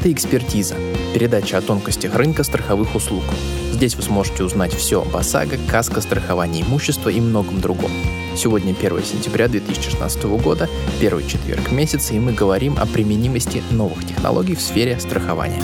Это 0.00 0.10
«Экспертиза»– 0.10 0.76
передача 1.12 1.58
о 1.58 1.60
тонкостях 1.60 2.14
рынка 2.14 2.42
страховых 2.42 2.94
услуг. 2.94 3.22
Здесь 3.70 3.96
вы 3.96 4.02
сможете 4.02 4.44
узнать 4.44 4.72
все 4.72 5.02
об 5.02 5.14
ОСАГО, 5.14 5.58
КАСКО, 5.68 6.00
страховании 6.00 6.62
имущества 6.62 7.10
и 7.10 7.20
многом 7.20 7.60
другом. 7.60 7.90
Сегодня 8.34 8.74
1 8.74 9.04
сентября 9.04 9.46
2016 9.48 10.24
года, 10.42 10.70
первый 11.02 11.26
четверг 11.26 11.70
месяца, 11.70 12.14
и 12.14 12.18
мы 12.18 12.32
говорим 12.32 12.78
о 12.78 12.86
применимости 12.86 13.62
новых 13.72 14.02
технологий 14.06 14.54
в 14.54 14.62
сфере 14.62 14.98
страхования. 14.98 15.60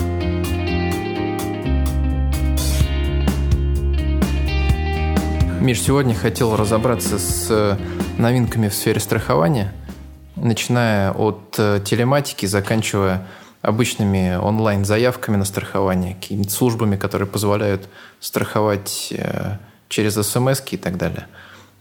Миш, 5.59 5.81
сегодня 5.81 6.13
хотел 6.13 6.55
разобраться 6.55 7.17
с 7.17 7.47
э, 7.49 7.75
новинками 8.19 8.67
в 8.67 8.75
сфере 8.75 8.99
страхования, 8.99 9.73
начиная 10.35 11.11
от 11.11 11.55
э, 11.57 11.81
телематики, 11.83 12.45
заканчивая 12.45 13.25
обычными 13.67 14.37
онлайн-заявками 14.37 15.35
на 15.35 15.43
страхование, 15.43 16.15
какими-то 16.15 16.51
службами, 16.51 16.95
которые 16.95 17.27
позволяют 17.27 17.89
страховать 18.21 19.09
э, 19.11 19.57
через 19.89 20.13
смс 20.13 20.61
и 20.71 20.77
так 20.77 20.97
далее. 20.97 21.27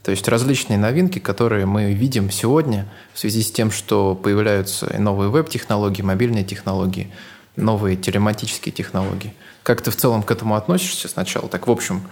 То 0.03 0.11
есть 0.11 0.27
различные 0.27 0.81
новинки, 0.81 1.21
которые 1.21 1.65
мы 1.65 1.93
видим 1.93 2.33
сегодня 2.33 2.89
в 3.15 3.21
связи 3.21 3.41
с 3.41 3.53
тем, 3.53 3.71
что 3.71 4.17
появляются 4.17 4.93
новые 4.99 5.31
веб-технологии, 5.31 6.03
мобильные 6.03 6.43
технологии, 6.43 7.13
новые 7.55 7.97
телематические 7.97 8.73
технологии. 8.73 9.33
Как 9.63 9.81
ты 9.81 9.93
в 9.93 9.97
целом 9.97 10.25
к 10.25 10.31
этому 10.33 10.57
относишься 10.57 11.07
сначала? 11.07 11.49
Так, 11.49 11.69
в 11.69 11.71
общем, 11.71 12.03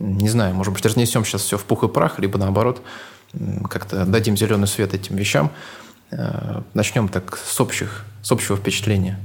не 0.00 0.28
знаю, 0.28 0.56
может 0.56 0.72
быть, 0.72 0.84
разнесем 0.84 1.24
сейчас 1.24 1.42
все 1.42 1.56
в 1.56 1.62
пух 1.62 1.84
и 1.84 1.88
прах, 1.88 2.18
либо 2.18 2.36
наоборот, 2.36 2.82
как-то 3.68 4.04
дадим 4.06 4.36
зеленый 4.36 4.66
свет 4.66 4.92
этим 4.92 5.14
вещам. 5.14 5.52
Э, 6.10 6.62
начнем 6.74 7.08
так 7.08 7.36
с, 7.36 7.60
общих, 7.60 8.04
с 8.22 8.32
общего 8.32 8.56
впечатления. 8.56 9.18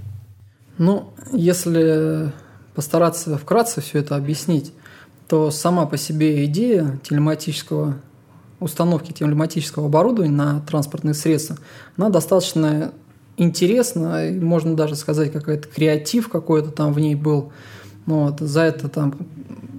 Ну, 0.77 1.13
если 1.31 2.31
постараться 2.73 3.37
вкратце 3.37 3.81
все 3.81 3.99
это 3.99 4.15
объяснить, 4.15 4.73
то 5.27 5.49
сама 5.49 5.85
по 5.85 5.97
себе 5.97 6.45
идея 6.45 6.99
телематического 7.03 7.95
установки 8.59 9.11
телематического 9.11 9.87
оборудования 9.87 10.31
на 10.31 10.61
транспортные 10.61 11.13
средства, 11.13 11.57
она 11.97 12.09
достаточно 12.09 12.93
интересна, 13.37 14.29
можно 14.31 14.75
даже 14.75 14.95
сказать, 14.95 15.31
какой-то 15.31 15.67
креатив 15.67 16.29
какой-то 16.29 16.71
там 16.71 16.93
в 16.93 16.99
ней 16.99 17.15
был. 17.15 17.51
Ну 18.05 18.25
вот, 18.25 18.39
за 18.39 18.61
это 18.61 18.87
там 18.87 19.13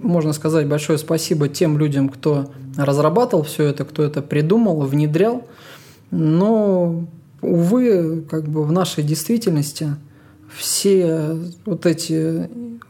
можно 0.02 0.32
сказать 0.32 0.68
большое 0.68 0.98
спасибо 0.98 1.48
тем 1.48 1.78
людям, 1.78 2.08
кто 2.08 2.50
разрабатывал 2.76 3.44
все 3.44 3.64
это, 3.64 3.84
кто 3.84 4.02
это 4.02 4.20
придумал, 4.20 4.80
внедрял. 4.82 5.46
Но, 6.10 7.06
увы, 7.42 8.24
как 8.28 8.48
бы 8.48 8.64
в 8.64 8.72
нашей 8.72 9.04
действительности 9.04 9.96
все 10.54 11.36
вот 11.64 11.86
эти 11.86 12.48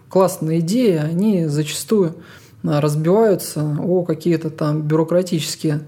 классные 0.09 0.61
идеи, 0.61 0.97
они 0.97 1.47
зачастую 1.47 2.15
разбиваются 2.63 3.77
о 3.81 4.03
какие-то 4.03 4.51
там 4.51 4.83
бюрократические 4.83 5.81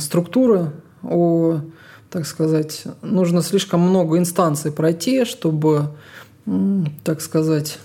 структуры, 0.00 0.72
о, 1.02 1.60
так 2.10 2.26
сказать, 2.26 2.84
нужно 3.02 3.42
слишком 3.42 3.80
много 3.80 4.18
инстанций 4.18 4.72
пройти, 4.72 5.24
чтобы, 5.24 5.90
так 7.04 7.20
сказать, 7.20 7.78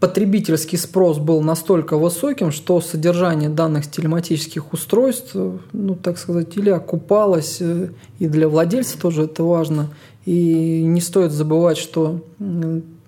потребительский 0.00 0.76
спрос 0.76 1.18
был 1.18 1.40
настолько 1.40 1.96
высоким, 1.96 2.52
что 2.52 2.80
содержание 2.80 3.48
данных 3.48 3.90
телематических 3.90 4.72
устройств, 4.72 5.34
ну, 5.72 5.94
так 5.94 6.18
сказать, 6.18 6.56
или 6.56 6.70
окупалось, 6.70 7.58
э, 7.60 7.90
и 8.18 8.26
для 8.26 8.48
владельца 8.48 8.98
тоже 8.98 9.24
это 9.24 9.42
важно. 9.42 9.90
И 10.24 10.82
не 10.82 11.00
стоит 11.00 11.32
забывать, 11.32 11.76
что 11.76 12.20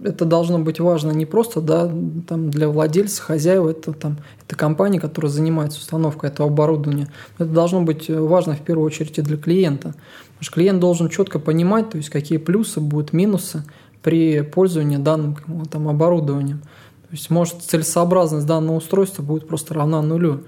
это 0.02 0.24
должно 0.26 0.58
быть 0.58 0.80
важно 0.80 1.12
не 1.12 1.24
просто 1.24 1.62
да, 1.62 1.90
там 2.28 2.50
для 2.50 2.68
владельца, 2.68 3.22
хозяева, 3.22 3.70
это, 3.70 3.92
там, 3.92 4.18
это 4.46 4.54
компания, 4.54 5.00
которая 5.00 5.32
занимается 5.32 5.78
установкой 5.78 6.30
этого 6.30 6.50
оборудования. 6.50 7.08
Это 7.38 7.48
должно 7.48 7.80
быть 7.80 8.10
важно 8.10 8.54
в 8.54 8.60
первую 8.60 8.86
очередь 8.86 9.18
и 9.18 9.22
для 9.22 9.38
клиента. 9.38 9.94
Потому 10.36 10.42
что 10.44 10.52
клиент 10.52 10.80
должен 10.80 11.08
четко 11.08 11.38
понимать, 11.38 11.88
то 11.88 11.96
есть 11.96 12.10
какие 12.10 12.36
плюсы 12.36 12.80
будут, 12.80 13.14
минусы 13.14 13.64
при 14.06 14.42
пользовании 14.42 14.98
данным 14.98 15.36
там, 15.68 15.88
оборудованием. 15.88 16.58
То 16.58 17.08
есть, 17.10 17.28
может, 17.28 17.60
целесообразность 17.62 18.46
данного 18.46 18.76
устройства 18.76 19.24
будет 19.24 19.48
просто 19.48 19.74
равна 19.74 20.00
нулю. 20.00 20.44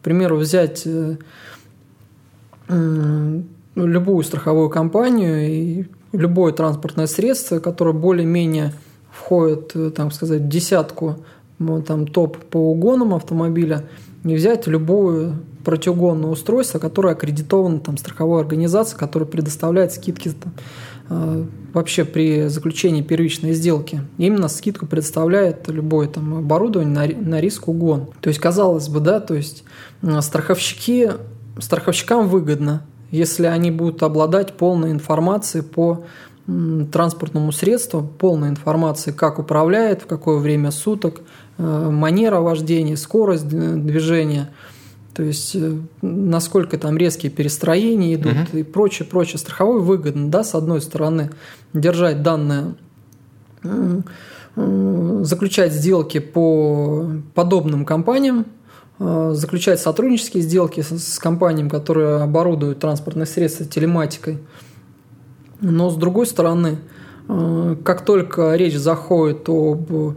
К 0.00 0.02
примеру, 0.02 0.38
взять 0.38 0.84
э, 0.86 1.16
любую 3.74 4.24
страховую 4.24 4.70
компанию 4.70 5.46
и 5.46 5.84
любое 6.12 6.54
транспортное 6.54 7.06
средство, 7.06 7.58
которое 7.58 7.92
более-менее 7.92 8.72
входит, 9.10 9.72
э, 9.74 9.90
там 9.90 10.10
сказать, 10.10 10.40
в 10.40 10.48
десятку 10.48 11.18
там, 11.86 12.06
топ 12.06 12.38
по 12.38 12.56
угонам 12.56 13.12
автомобиля, 13.12 13.84
и 14.24 14.34
взять 14.34 14.66
любую 14.66 15.34
противогонное 15.66 16.30
устройство, 16.30 16.78
которое 16.78 17.12
аккредитовано 17.12 17.80
там, 17.80 17.98
страховой 17.98 18.40
организацией, 18.40 18.98
которая 18.98 19.28
предоставляет 19.28 19.92
скидки 19.92 20.30
там, 20.30 20.54
вообще 21.08 22.04
при 22.04 22.48
заключении 22.48 23.02
первичной 23.02 23.52
сделки. 23.52 24.02
Именно 24.18 24.48
скидку 24.48 24.86
предоставляет 24.86 25.68
любое 25.68 26.08
там 26.08 26.34
оборудование 26.34 26.92
на, 26.92 27.30
на 27.30 27.40
риск 27.40 27.68
угон. 27.68 28.08
То 28.20 28.28
есть, 28.28 28.40
казалось 28.40 28.88
бы, 28.88 29.00
да, 29.00 29.20
то 29.20 29.34
есть 29.34 29.64
э, 30.02 30.20
страховщики, 30.20 31.12
страховщикам 31.58 32.28
выгодно, 32.28 32.82
если 33.10 33.46
они 33.46 33.70
будут 33.70 34.02
обладать 34.02 34.54
полной 34.54 34.90
информацией 34.90 35.62
по 35.62 36.04
транспортному 36.90 37.52
средству, 37.52 38.02
полной 38.02 38.48
информацией, 38.48 39.14
как 39.14 39.38
управляет, 39.38 40.02
в 40.02 40.06
какое 40.06 40.38
время 40.38 40.70
суток, 40.70 41.20
э, 41.58 41.90
манера 41.90 42.40
вождения, 42.40 42.96
скорость 42.96 43.48
движения– 43.48 44.50
то 45.14 45.22
есть 45.22 45.54
э, 45.54 45.78
насколько 46.00 46.78
там 46.78 46.96
резкие 46.96 47.30
перестроения 47.30 48.14
идут 48.14 48.48
угу. 48.48 48.58
и 48.58 48.62
прочее, 48.62 49.06
прочее. 49.06 49.38
Страховой 49.38 49.80
выгодно, 49.80 50.30
да, 50.30 50.42
с 50.42 50.54
одной 50.54 50.80
стороны, 50.80 51.30
держать 51.74 52.22
данные, 52.22 52.74
заключать 54.54 55.72
сделки 55.72 56.18
по 56.18 57.06
подобным 57.34 57.84
компаниям, 57.84 58.46
э, 58.98 59.30
заключать 59.34 59.80
сотруднические 59.80 60.42
сделки 60.42 60.80
с 60.80 61.18
компаниями, 61.18 61.68
которые 61.68 62.22
оборудуют 62.22 62.80
транспортные 62.80 63.26
средства 63.26 63.66
телематикой. 63.66 64.38
Но 65.60 65.90
с 65.90 65.96
другой 65.96 66.26
стороны, 66.26 66.78
э, 67.28 67.76
как 67.84 68.04
только 68.04 68.54
речь 68.54 68.76
заходит 68.76 69.48
об 69.48 70.16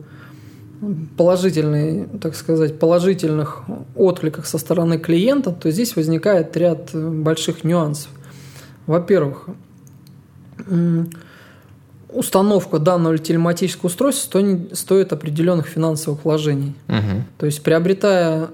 положительный, 1.18 2.08
так 2.22 2.36
сказать, 2.36 2.80
положительных 2.80 3.64
откликах 3.96 4.46
со 4.46 4.58
стороны 4.58 4.98
клиента, 4.98 5.52
то 5.52 5.72
здесь 5.72 5.96
возникает 5.96 6.56
ряд 6.58 6.92
больших 6.94 7.64
нюансов. 7.64 8.10
Во-первых, 8.88 9.48
установка 12.16 12.80
данного 12.80 13.18
телематического 13.18 13.88
устройства 13.88 14.42
стоит 14.74 15.14
определенных 15.14 15.68
финансовых 15.68 16.26
вложений. 16.26 16.74
Угу. 16.88 17.24
То 17.38 17.46
есть, 17.46 17.62
приобретая 17.62 18.50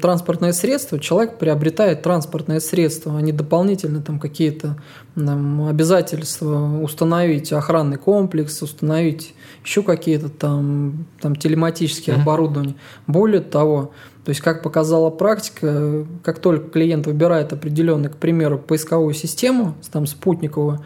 транспортное 0.00 0.52
средство, 0.52 0.98
человек 0.98 1.38
приобретает 1.38 2.02
транспортное 2.02 2.60
средство, 2.60 3.16
а 3.16 3.20
не 3.20 3.32
дополнительно 3.32 4.00
там 4.00 4.18
какие-то 4.18 4.76
там, 5.14 5.68
обязательства 5.68 6.80
установить 6.80 7.52
охранный 7.52 7.96
комплекс, 7.96 8.62
установить 8.62 9.34
еще 9.64 9.82
какие-то 9.82 10.28
там, 10.28 11.06
там 11.20 11.36
телематические 11.36 12.16
mm-hmm. 12.16 12.22
оборудования. 12.22 12.74
Более 13.06 13.40
того, 13.40 13.92
то 14.24 14.30
есть, 14.30 14.40
как 14.40 14.62
показала 14.62 15.10
практика, 15.10 16.06
как 16.22 16.38
только 16.38 16.70
клиент 16.70 17.06
выбирает 17.06 17.52
определенную, 17.52 18.10
к 18.10 18.16
примеру, 18.16 18.58
поисковую 18.58 19.14
систему, 19.14 19.74
там 19.92 20.06
спутниковую, 20.06 20.80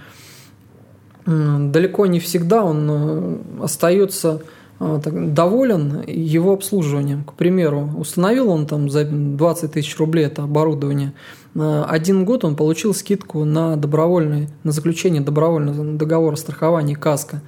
далеко 1.29 2.07
не 2.07 2.21
всегда 2.21 2.65
он 2.65 2.89
э, 2.91 3.37
остается 3.63 4.43
э, 4.81 5.01
доволен 5.05 6.03
его 6.07 6.53
обслуживанием. 6.55 7.25
К 7.25 7.35
примеру, 7.35 7.91
установил 7.99 8.51
он 8.51 8.67
там 8.67 8.89
за 8.89 9.05
20 9.05 9.73
тысяч 9.73 9.99
рублей 9.99 10.27
это 10.27 10.45
оборудование, 10.45 11.13
один 11.55 12.25
год 12.25 12.45
он 12.45 12.55
получил 12.55 12.95
скидку 12.95 13.45
на 13.45 13.77
добровольный, 13.77 14.49
на 14.63 14.71
заключение 14.71 15.21
добровольного 15.21 15.85
договора 15.97 16.37
страхования 16.37 16.95
КАСКО. 16.95 17.43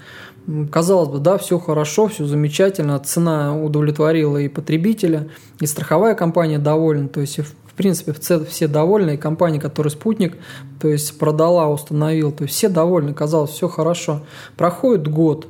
Казалось 0.72 1.10
бы, 1.10 1.18
да, 1.18 1.38
все 1.38 1.58
хорошо, 1.58 2.08
все 2.08 2.24
замечательно, 2.24 2.98
цена 2.98 3.56
удовлетворила 3.56 4.38
и 4.38 4.48
потребителя, 4.48 5.28
и 5.60 5.66
страховая 5.66 6.14
компания 6.14 6.58
довольна, 6.58 7.08
то 7.08 7.20
есть 7.20 7.38
принципе 7.80 8.12
все 8.12 8.68
довольны, 8.68 9.14
и 9.14 9.16
компания, 9.16 9.58
которая 9.58 9.90
спутник, 9.90 10.36
то 10.80 10.88
есть 10.88 11.18
продала, 11.18 11.68
установил, 11.68 12.30
то 12.30 12.44
есть 12.44 12.54
все 12.54 12.68
довольны, 12.68 13.14
казалось, 13.14 13.50
все 13.50 13.68
хорошо. 13.68 14.22
Проходит 14.56 15.08
год, 15.08 15.48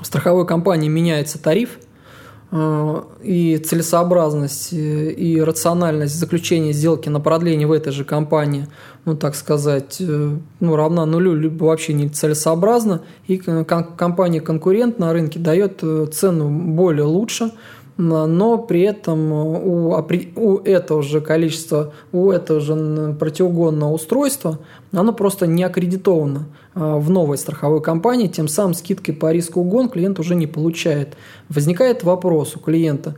в 0.00 0.06
страховой 0.06 0.46
компании 0.46 0.88
меняется 0.88 1.38
тариф, 1.38 1.78
э, 2.50 3.02
и 3.22 3.58
целесообразность 3.58 4.72
и 4.72 5.42
рациональность 5.42 6.18
заключения 6.18 6.72
сделки 6.72 7.08
на 7.10 7.20
продление 7.20 7.66
в 7.66 7.72
этой 7.72 7.92
же 7.92 8.04
компании, 8.04 8.66
ну 9.04 9.14
так 9.14 9.34
сказать, 9.34 10.00
ну, 10.00 10.76
равна 10.76 11.04
нулю, 11.04 11.34
либо 11.34 11.64
вообще 11.64 11.92
не 11.92 12.08
целесообразна, 12.08 13.02
и 13.26 13.36
компания-конкурент 13.36 14.98
на 14.98 15.12
рынке 15.12 15.38
дает 15.38 15.84
цену 16.14 16.48
более 16.48 17.04
лучше, 17.04 17.52
но 17.96 18.58
при 18.58 18.82
этом 18.82 19.32
у, 19.32 19.94
у 20.36 20.58
этого 20.58 21.02
же 21.02 21.20
количества, 21.20 21.92
у 22.12 22.30
этого 22.30 22.60
же 22.60 23.16
противоугонного 23.18 23.92
устройства 23.92 24.58
оно 24.92 25.12
просто 25.12 25.46
не 25.46 25.62
аккредитовано 25.62 26.46
а, 26.74 26.96
в 26.96 27.10
новой 27.10 27.38
страховой 27.38 27.82
компании, 27.82 28.26
тем 28.26 28.48
самым 28.48 28.74
скидкой 28.74 29.14
по 29.14 29.32
риску 29.32 29.60
угон 29.60 29.88
клиент 29.88 30.18
уже 30.18 30.34
не 30.34 30.46
получает. 30.46 31.16
Возникает 31.48 32.02
вопрос 32.02 32.56
у 32.56 32.58
клиента, 32.58 33.16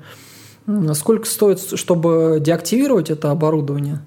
сколько 0.94 1.26
стоит, 1.26 1.60
чтобы 1.60 2.38
деактивировать 2.40 3.10
это 3.10 3.30
оборудование? 3.30 4.00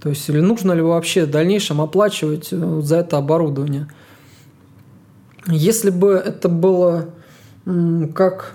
То 0.00 0.08
есть, 0.08 0.26
или 0.30 0.40
нужно 0.40 0.72
ли 0.72 0.80
вообще 0.80 1.26
в 1.26 1.30
дальнейшем 1.30 1.80
оплачивать 1.82 2.48
э, 2.52 2.80
за 2.82 2.96
это 2.96 3.18
оборудование? 3.18 3.86
Если 5.46 5.90
бы 5.90 6.12
это 6.12 6.48
было 6.48 7.10
как 8.14 8.54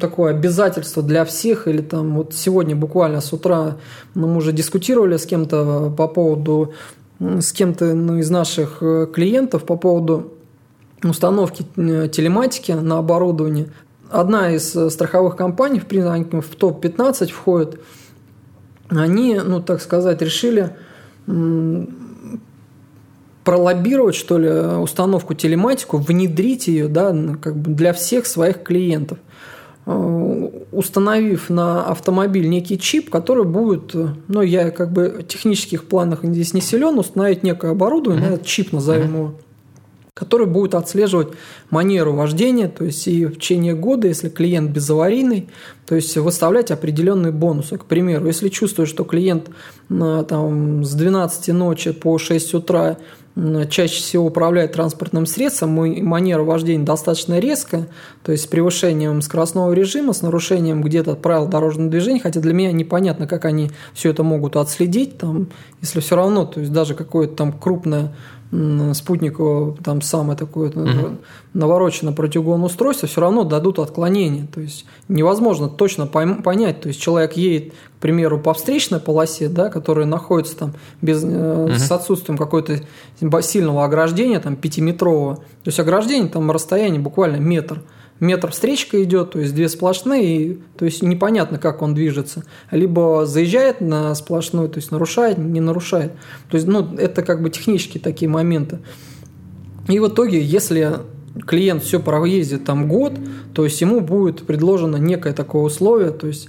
такое 0.00 0.32
обязательство 0.32 1.02
для 1.02 1.24
всех, 1.24 1.68
или 1.68 1.80
там 1.80 2.16
вот 2.16 2.34
сегодня 2.34 2.74
буквально 2.74 3.20
с 3.20 3.32
утра 3.32 3.76
мы 4.14 4.36
уже 4.36 4.52
дискутировали 4.52 5.16
с 5.16 5.26
кем-то 5.26 5.92
по 5.96 6.08
поводу, 6.08 6.72
с 7.20 7.52
кем-то 7.52 7.94
ну, 7.94 8.18
из 8.18 8.30
наших 8.30 8.78
э, 8.82 9.06
клиентов 9.12 9.64
по 9.64 9.76
поводу 9.76 10.32
установки 11.04 11.64
телематики 11.76 12.72
на 12.72 12.98
оборудование. 12.98 13.68
Одна 14.10 14.50
из 14.50 14.74
э, 14.74 14.90
страховых 14.90 15.36
компаний, 15.36 15.78
в 15.78 15.86
принципе, 15.86 16.40
в 16.40 16.56
топ-15 16.56 17.30
входит, 17.30 17.80
они, 18.88 19.40
ну 19.44 19.60
так 19.60 19.80
сказать, 19.80 20.20
решили 20.20 20.76
пролоббировать, 23.44 24.14
что 24.14 24.38
ли, 24.38 24.50
установку 24.50 25.34
телематику, 25.34 25.98
внедрить 25.98 26.66
ее 26.66 26.88
да, 26.88 27.14
как 27.40 27.56
бы 27.56 27.74
для 27.74 27.92
всех 27.92 28.26
своих 28.26 28.62
клиентов– 28.62 29.18
Э, 29.86 30.50
установив 30.72 31.50
на 31.50 31.84
автомобиль 31.84 32.48
некий 32.48 32.78
чип, 32.78 33.10
который 33.10 33.44
будет, 33.44 33.94
э, 33.94 34.08
ну, 34.28 34.40
я 34.40 34.70
как 34.70 34.90
бы 34.92 35.18
в 35.20 35.26
технических 35.26 35.84
планах 35.84 36.20
здесь 36.22 36.54
не 36.54 36.62
силен, 36.62 36.98
установить 36.98 37.42
некое 37.42 37.72
оборудование, 37.72 38.30
mm-hmm. 38.30 38.34
этот 38.34 38.46
чип 38.46 38.72
назовем 38.72 39.08
mm-hmm. 39.08 39.18
его, 39.18 39.34
который 40.14 40.46
будет 40.46 40.76
отслеживать 40.76 41.28
манеру 41.70 42.14
вождения, 42.14 42.68
то 42.68 42.84
есть 42.84 43.08
и 43.08 43.26
в 43.26 43.34
течение 43.34 43.74
года, 43.74 44.06
если 44.06 44.28
клиент 44.28 44.70
безаварийный, 44.70 45.48
то 45.86 45.96
есть 45.96 46.16
выставлять 46.16 46.70
определенные 46.70 47.32
бонусы. 47.32 47.76
К 47.76 47.84
примеру, 47.84 48.28
если 48.28 48.48
чувствуешь, 48.48 48.88
что 48.88 49.02
клиент 49.02 49.50
э, 49.90 50.24
там, 50.28 50.84
с 50.84 50.94
12 50.94 51.48
ночи 51.48 51.90
по 51.90 52.16
6 52.16 52.54
утра 52.54 52.96
чаще 53.68 54.00
всего 54.00 54.26
управляет 54.26 54.72
транспортным 54.72 55.26
средством, 55.26 55.70
манера 55.72 56.44
вождения 56.44 56.84
достаточно 56.84 57.40
резкая, 57.40 57.88
то 58.22 58.30
есть 58.30 58.44
с 58.44 58.46
превышением 58.46 59.22
скоростного 59.22 59.72
режима, 59.72 60.12
с 60.12 60.22
нарушением 60.22 60.82
где-то 60.82 61.16
правил 61.16 61.48
дорожного 61.48 61.90
движения, 61.90 62.20
хотя 62.20 62.38
для 62.38 62.54
меня 62.54 62.70
непонятно, 62.70 63.26
как 63.26 63.44
они 63.44 63.72
все 63.92 64.10
это 64.10 64.22
могут 64.22 64.54
отследить, 64.54 65.18
там, 65.18 65.48
если 65.80 65.98
все 65.98 66.14
равно, 66.14 66.44
то 66.44 66.60
есть 66.60 66.72
даже 66.72 66.94
какое-то 66.94 67.34
там 67.34 67.52
крупное 67.52 68.14
спутниковое, 68.94 69.74
там 69.82 70.00
самое 70.00 70.38
такое 70.38 70.70
угу. 70.70 71.16
навороченное 71.54 72.12
противоугонное 72.12 72.66
устройство, 72.66 73.08
все 73.08 73.20
равно 73.20 73.44
дадут 73.44 73.78
отклонение. 73.78 74.46
То 74.52 74.60
есть 74.60 74.86
невозможно 75.08 75.68
точно 75.68 76.06
понять. 76.06 76.80
То 76.80 76.88
есть 76.88 77.00
человек 77.00 77.34
едет, 77.34 77.72
к 77.98 78.00
примеру, 78.00 78.38
по 78.38 78.54
встречной 78.54 79.00
полосе, 79.00 79.48
да, 79.48 79.70
которая 79.70 80.06
находится 80.06 80.56
там 80.56 80.74
без, 81.02 81.24
угу. 81.24 81.72
с 81.74 81.90
отсутствием 81.90 82.38
какой-то 82.38 82.80
сильного 83.42 83.84
ограждения, 83.84 84.40
там 84.40 84.56
пятиметрового. 84.56 85.36
То 85.36 85.42
есть 85.66 85.80
ограждение 85.80 86.28
там 86.28 86.50
расстояние 86.50 87.00
буквально 87.00 87.36
метр 87.36 87.82
метр 88.20 88.50
встречка 88.50 89.02
идет, 89.02 89.32
то 89.32 89.40
есть 89.40 89.54
две 89.54 89.68
сплошные, 89.68 90.58
то 90.76 90.84
есть 90.84 91.02
непонятно, 91.02 91.58
как 91.58 91.82
он 91.82 91.94
движется. 91.94 92.44
Либо 92.70 93.26
заезжает 93.26 93.80
на 93.80 94.14
сплошную, 94.14 94.68
то 94.68 94.78
есть 94.78 94.90
нарушает, 94.90 95.38
не 95.38 95.60
нарушает. 95.60 96.12
То 96.48 96.56
есть, 96.56 96.66
ну, 96.66 96.94
это 96.96 97.22
как 97.22 97.42
бы 97.42 97.50
технические 97.50 98.02
такие 98.02 98.28
моменты. 98.28 98.78
И 99.88 99.98
в 99.98 100.08
итоге, 100.08 100.40
если 100.40 100.98
клиент 101.46 101.82
все 101.82 102.00
проездит 102.00 102.64
там 102.64 102.88
год, 102.88 103.14
то 103.52 103.64
есть 103.64 103.80
ему 103.80 104.00
будет 104.00 104.46
предложено 104.46 104.96
некое 104.96 105.32
такое 105.32 105.62
условие, 105.62 106.12
то 106.12 106.26
есть 106.26 106.48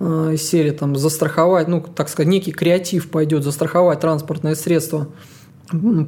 э, 0.00 0.36
серии 0.38 0.70
там 0.70 0.96
застраховать, 0.96 1.68
ну, 1.68 1.80
так 1.80 2.08
сказать, 2.08 2.28
некий 2.28 2.52
креатив 2.52 3.10
пойдет 3.10 3.42
застраховать 3.42 4.00
транспортное 4.00 4.54
средство 4.54 5.08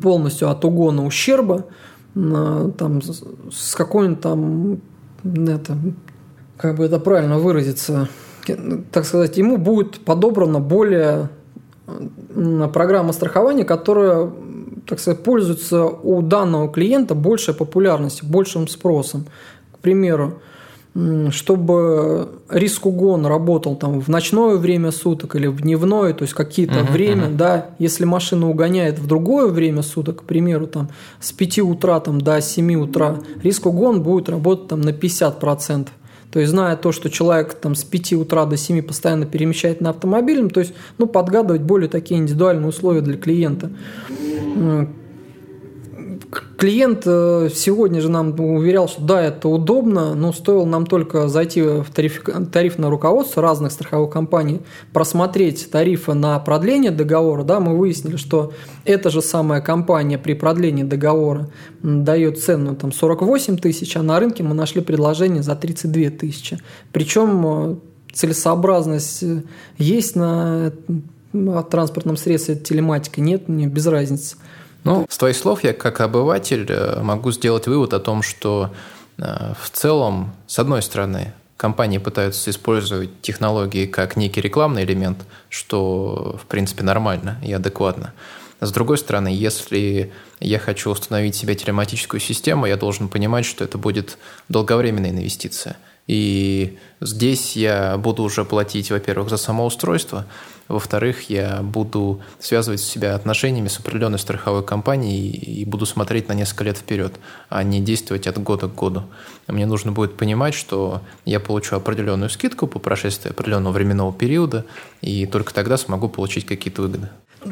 полностью 0.03 0.49
от 0.49 0.65
угона 0.65 1.05
ущерба, 1.05 1.67
э, 2.15 2.71
там, 2.77 3.01
с 3.03 3.75
какой-нибудь 3.75 4.21
там 4.21 4.81
это, 5.25 5.77
как 6.57 6.77
бы 6.77 6.85
это 6.85 6.99
правильно 6.99 7.39
выразиться, 7.39 8.09
так 8.91 9.05
сказать, 9.05 9.37
ему 9.37 9.57
будет 9.57 10.01
подобрана 10.01 10.61
более 10.61 11.29
программа 12.73 13.13
страхования, 13.13 13.65
которая, 13.65 14.31
так 14.87 15.01
сказать, 15.01 15.23
пользуется 15.23 15.85
у 15.87 16.23
данного 16.23 16.71
клиента 16.71 17.15
большей 17.15 17.55
популярностью, 17.55 18.27
большим 18.29 18.69
спросом. 18.69 19.27
К 19.73 19.79
примеру, 19.79 20.41
чтобы 21.31 22.29
риск 22.49 22.85
угон 22.85 23.25
работал 23.25 23.77
там 23.77 24.01
в 24.01 24.09
ночное 24.09 24.57
время 24.57 24.91
суток 24.91 25.37
или 25.37 25.47
в 25.47 25.61
дневное, 25.61 26.13
то 26.15 26.23
есть 26.23 26.35
какие-то 26.35 26.81
uh-huh, 26.81 26.93
время, 26.93 27.27
uh-huh. 27.27 27.37
да, 27.37 27.67
если 27.79 28.05
машина 28.05 28.51
угоняет 28.51 28.99
в 28.99 29.07
другое 29.07 29.47
время 29.47 29.83
суток, 29.83 30.23
к 30.23 30.25
примеру, 30.25 30.67
там 30.67 30.89
с 31.21 31.31
5 31.31 31.61
утра 31.61 32.01
там, 32.01 32.21
до 32.21 32.41
7 32.41 32.75
утра, 32.75 33.21
риск 33.43 33.67
угон 33.67 34.03
будет 34.03 34.29
работать 34.29 34.69
там 34.69 34.81
на 34.81 34.91
50%. 34.91 35.89
То 36.33 36.39
есть, 36.39 36.51
зная 36.51 36.77
то, 36.77 36.93
что 36.93 37.09
человек 37.09 37.55
там 37.55 37.75
с 37.75 37.85
5 37.85 38.13
утра 38.15 38.45
до 38.47 38.57
7 38.57 38.83
постоянно 38.83 39.27
перемещает 39.27 39.81
на 39.81 39.91
автомобиле, 39.91 40.49
то 40.49 40.61
есть, 40.61 40.75
ну, 40.99 41.07
подгадывать 41.07 41.63
более 41.63 41.89
такие 41.89 42.19
индивидуальные 42.21 42.69
условия 42.69 43.01
для 43.01 43.17
клиента. 43.17 43.71
Клиент 46.61 47.05
э, 47.07 47.49
сегодня 47.55 48.03
же 48.03 48.11
нам 48.11 48.39
уверял, 48.39 48.87
что 48.87 49.01
да, 49.01 49.23
это 49.23 49.49
удобно, 49.49 50.15
но 50.15 50.31
стоило 50.31 50.67
нам 50.67 50.85
только 50.85 51.27
зайти 51.27 51.63
в 51.63 51.87
тариф, 51.91 52.23
тарифное 52.53 52.91
руководство 52.91 53.43
разных 53.43 53.73
страховых 53.73 54.11
компаний, 54.11 54.61
просмотреть 54.93 55.71
тарифы 55.71 56.13
на 56.13 56.39
продление 56.39 56.91
договора, 56.91 57.45
да, 57.45 57.61
мы 57.61 57.79
выяснили, 57.79 58.17
что 58.17 58.53
эта 58.85 59.09
же 59.09 59.23
самая 59.23 59.63
компания 59.63 60.19
при 60.19 60.35
продлении 60.35 60.83
договора 60.83 61.49
дает 61.83 62.39
цену 62.39 62.77
там 62.77 62.93
48 62.93 63.57
тысяч, 63.57 63.97
а 63.97 64.03
на 64.03 64.21
рынке 64.21 64.43
мы 64.43 64.53
нашли 64.53 64.83
предложение 64.83 65.43
за 65.43 65.57
32 65.57 66.11
тысячи. 66.11 66.59
Причем 66.93 67.47
э, 67.47 67.77
целесообразность 68.13 69.23
э, 69.23 69.45
есть 69.79 70.15
на 70.15 70.73
транспортном 71.71 72.19
средстве 72.19 72.55
телематика, 72.55 73.23
нет, 73.23 73.49
мне 73.49 73.67
без 73.67 73.87
разницы. 73.87 74.37
Ну, 74.85 75.07
с 75.09 75.19
твоих 75.19 75.37
слов 75.37 75.65
я 75.65 75.73
как 75.73 76.01
обыватель 76.01 76.67
э, 76.69 77.01
могу 77.03 77.33
сделать 77.33 77.67
вывод 77.67 77.93
о 77.93 78.01
том, 78.01 78.23
что 78.23 78.71
э, 79.19 79.53
в 79.61 79.71
целом, 79.71 80.33
с 80.47 80.59
одной 80.59 80.83
стороны, 80.83 81.35
компании 81.57 81.99
пытаются 81.99 82.51
использовать 82.51 83.21
технологии 83.21 83.85
как 83.85 84.17
некий 84.17 84.41
рекламный 84.41 84.85
элемент, 84.85 85.19
что, 85.51 86.39
в 86.43 86.47
принципе, 86.47 86.83
нормально 86.83 87.39
и 87.45 87.53
адекватно. 87.53 88.15
С 88.61 88.73
другой 88.73 88.99
стороны, 88.99 89.29
если 89.29 90.13
я 90.39 90.59
хочу 90.59 90.91
установить 90.91 91.35
себе 91.35 91.55
телематическую 91.55 92.21
систему, 92.21 92.67
я 92.67 92.77
должен 92.77 93.09
понимать, 93.09 93.45
что 93.45 93.65
это 93.65 93.79
будет 93.79 94.19
долговременная 94.49 95.11
инвестиция. 95.11 95.77
И 96.07 96.79
здесь 97.01 97.57
я 97.57 97.97
буду 97.97 98.23
уже 98.23 98.45
платить, 98.45 98.91
во-первых, 98.91 99.31
за 99.31 99.37
само 99.37 99.67
устройство, 99.67 100.27
во-вторых, 100.71 101.29
я 101.29 101.61
буду 101.63 102.21
связывать 102.39 102.81
себя 102.81 103.15
отношениями 103.15 103.69
с 103.69 103.79
определенной 103.79 104.19
страховой 104.19 104.63
компанией 104.63 105.29
и 105.29 105.65
буду 105.65 105.85
смотреть 105.85 106.29
на 106.29 106.33
несколько 106.33 106.65
лет 106.65 106.79
вперед, 106.79 107.15
а 107.49 107.63
не 107.63 107.81
действовать 107.81 108.27
от 108.27 108.39
года 108.43 108.69
к 108.69 108.75
году. 108.75 109.03
Мне 109.49 109.67
нужно 109.67 109.93
будет 109.93 110.17
понимать, 110.17 110.55
что 110.55 111.03
я 111.25 111.41
получу 111.41 111.77
определенную 111.77 112.31
скидку 112.31 112.67
по 112.67 112.79
прошествии 112.79 113.31
определенного 113.31 113.73
временного 113.73 114.13
периода, 114.13 114.65
и 115.01 115.27
только 115.27 115.53
тогда 115.53 115.77
смогу 115.77 116.09
получить 116.09 116.47
какие-то 116.47 116.83
выгоды. 116.83 117.09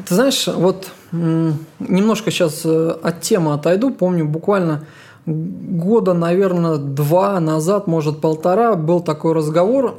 Ты 0.07 0.15
знаешь, 0.15 0.47
вот 0.47 0.89
немножко 1.11 2.31
сейчас 2.31 2.61
э, 2.63 2.91
от 3.03 3.21
темы 3.21 3.53
отойду. 3.53 3.91
Помню, 3.91 4.25
буквально 4.25 4.85
года, 5.25 6.13
наверное, 6.13 6.77
два 6.77 7.39
назад, 7.39 7.87
может, 7.87 8.21
полтора, 8.21 8.75
был 8.75 9.01
такой 9.01 9.33
разговор 9.33 9.95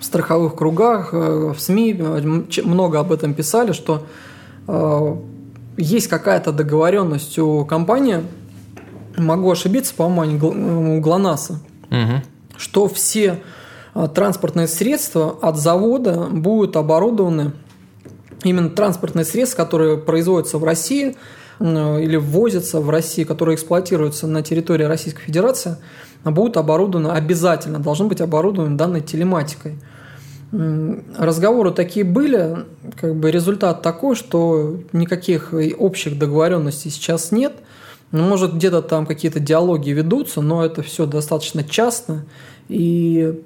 в 0.00 0.04
страховых 0.04 0.54
кругах, 0.54 1.10
э, 1.12 1.52
в 1.56 1.60
СМИ 1.60 1.96
э, 1.98 2.62
много 2.64 3.00
об 3.00 3.12
этом 3.12 3.34
писали, 3.34 3.72
что 3.72 4.06
э, 4.68 5.16
есть 5.76 6.08
какая-то 6.08 6.52
договоренность 6.52 7.38
у 7.38 7.64
компании, 7.64 8.22
могу 9.16 9.50
ошибиться, 9.50 9.94
по-моему, 9.94 10.96
у 10.96 11.00
ГЛОНАССа, 11.00 11.60
угу. 11.90 12.22
что 12.56 12.88
все 12.88 13.40
транспортные 14.14 14.68
средства 14.68 15.38
от 15.40 15.56
завода 15.56 16.28
будут 16.30 16.76
оборудованы 16.76 17.52
именно 18.44 18.68
транспортные 18.68 19.24
средства, 19.24 19.64
которые 19.64 19.96
производятся 19.96 20.58
в 20.58 20.64
России 20.64 21.16
или 21.60 22.16
ввозятся 22.16 22.80
в 22.80 22.90
Россию, 22.90 23.26
которые 23.26 23.54
эксплуатируются 23.54 24.26
на 24.26 24.42
территории 24.42 24.84
Российской 24.84 25.22
Федерации, 25.22 25.78
будут 26.30 26.56
оборудованы 26.56 27.08
обязательно, 27.08 27.78
должны 27.78 28.06
быть 28.06 28.20
оборудованы 28.20 28.76
данной 28.76 29.00
телематикой. 29.00 29.78
Разговоры 30.52 31.72
такие 31.72 32.04
были, 32.04 32.58
как 32.98 33.16
бы 33.16 33.30
результат 33.30 33.82
такой, 33.82 34.14
что 34.14 34.78
никаких 34.92 35.52
общих 35.78 36.18
договоренностей 36.18 36.90
сейчас 36.90 37.32
нет. 37.32 37.52
Ну, 38.12 38.22
может, 38.22 38.54
где-то 38.54 38.82
там 38.82 39.04
какие-то 39.04 39.40
диалоги 39.40 39.90
ведутся, 39.90 40.40
но 40.40 40.64
это 40.64 40.82
все 40.82 41.06
достаточно 41.06 41.64
частно. 41.64 42.24
И, 42.68 43.42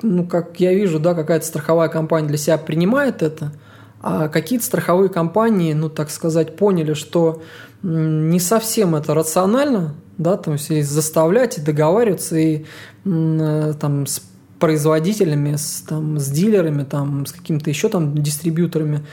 ну, 0.00 0.26
как 0.26 0.58
я 0.58 0.72
вижу, 0.72 0.98
да, 0.98 1.14
какая-то 1.14 1.44
страховая 1.44 1.90
компания 1.90 2.26
для 2.26 2.38
себя 2.38 2.56
принимает 2.56 3.22
это, 3.22 3.52
а 4.00 4.28
какие-то 4.28 4.64
страховые 4.64 5.10
компании, 5.10 5.74
ну, 5.74 5.90
так 5.90 6.10
сказать, 6.10 6.56
поняли, 6.56 6.94
что 6.94 7.42
не 7.82 8.38
совсем 8.38 8.94
это 8.94 9.14
рационально, 9.14 9.94
да, 10.18 10.36
то 10.36 10.52
есть 10.52 10.70
заставлять 10.88 11.58
и 11.58 11.60
договариваться, 11.60 12.36
и 12.36 12.64
э, 13.04 13.74
там 13.80 14.06
с 14.06 14.22
производителями, 14.58 15.56
с, 15.56 15.84
там, 15.88 16.18
с 16.18 16.28
дилерами, 16.28 16.84
там, 16.84 17.26
с 17.26 17.32
какими-то 17.32 17.68
еще 17.68 17.88
там 17.88 18.14
дистрибьюторами. 18.14 19.04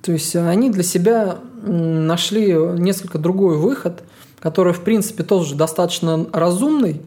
То 0.00 0.12
есть 0.12 0.34
они 0.34 0.70
для 0.70 0.82
себя 0.82 1.38
нашли 1.62 2.52
несколько 2.52 3.18
другой 3.18 3.58
выход, 3.58 4.04
который, 4.40 4.72
в 4.72 4.80
принципе, 4.80 5.22
тоже 5.22 5.54
достаточно 5.54 6.26
разумный, 6.32 7.02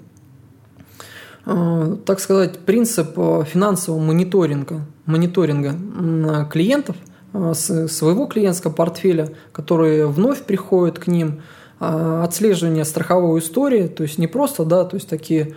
э, 1.48 1.98
так 2.06 2.20
сказать, 2.20 2.60
принцип 2.60 3.14
э, 3.18 3.44
финансового 3.52 4.00
мониторинга, 4.00 4.86
мониторинга 5.06 6.46
клиентов, 6.52 6.98
э, 7.34 7.54
своего 7.54 8.26
клиентского 8.26 8.72
портфеля, 8.72 9.34
которые 9.52 10.08
вновь 10.08 10.44
приходят 10.44 11.00
к 11.00 11.08
ним, 11.08 11.42
отслеживание 11.80 12.84
страховой 12.84 13.40
истории, 13.40 13.88
то 13.88 14.04
есть 14.04 14.18
не 14.18 14.28
просто, 14.28 14.66
да, 14.66 14.84
то 14.84 14.98
есть 14.98 15.08
такие 15.08 15.56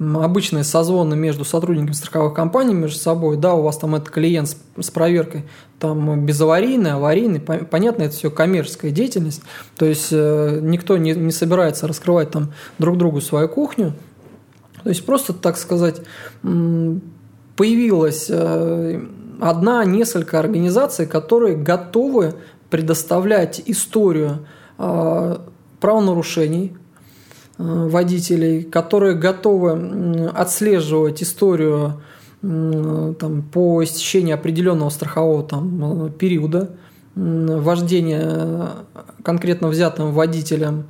обычные 0.00 0.64
созвоны 0.64 1.14
между 1.14 1.44
сотрудниками 1.44 1.92
страховых 1.92 2.32
компаний 2.32 2.72
между 2.72 2.98
собой, 2.98 3.36
да, 3.36 3.54
у 3.54 3.62
вас 3.62 3.76
там 3.76 3.94
это 3.94 4.10
клиент 4.10 4.48
с, 4.48 4.56
с 4.80 4.90
проверкой, 4.90 5.44
там 5.78 6.24
безаварийный, 6.24 6.92
аварийный, 6.92 7.40
понятно, 7.40 8.04
это 8.04 8.14
все 8.14 8.30
коммерческая 8.30 8.92
деятельность, 8.92 9.42
то 9.76 9.84
есть 9.84 10.08
э, 10.10 10.60
никто 10.62 10.96
не, 10.96 11.12
не 11.12 11.32
собирается 11.32 11.86
раскрывать 11.86 12.30
там 12.30 12.52
друг 12.78 12.96
другу 12.96 13.20
свою 13.20 13.48
кухню, 13.48 13.92
то 14.82 14.88
есть 14.88 15.04
просто, 15.04 15.34
так 15.34 15.58
сказать, 15.58 16.00
появилась 16.40 18.26
э, 18.30 19.04
одна, 19.40 19.84
несколько 19.84 20.38
организаций, 20.38 21.06
которые 21.06 21.56
готовы 21.56 22.34
предоставлять 22.70 23.62
историю 23.66 24.46
э, 24.78 25.36
правонарушений, 25.80 26.76
Э, 27.60 27.88
водителей, 27.88 28.62
которые 28.62 29.14
готовы 29.14 30.30
отслеживать 30.34 31.22
историю 31.22 32.00
там, 32.40 33.42
по 33.52 33.84
истечении 33.84 34.32
определенного 34.32 34.88
страхового 34.88 35.42
там, 35.42 36.06
э, 36.06 36.10
периода 36.10 36.70
вождения 37.14 38.68
конкретно 39.22 39.68
взятым 39.68 40.12
водителем 40.12 40.84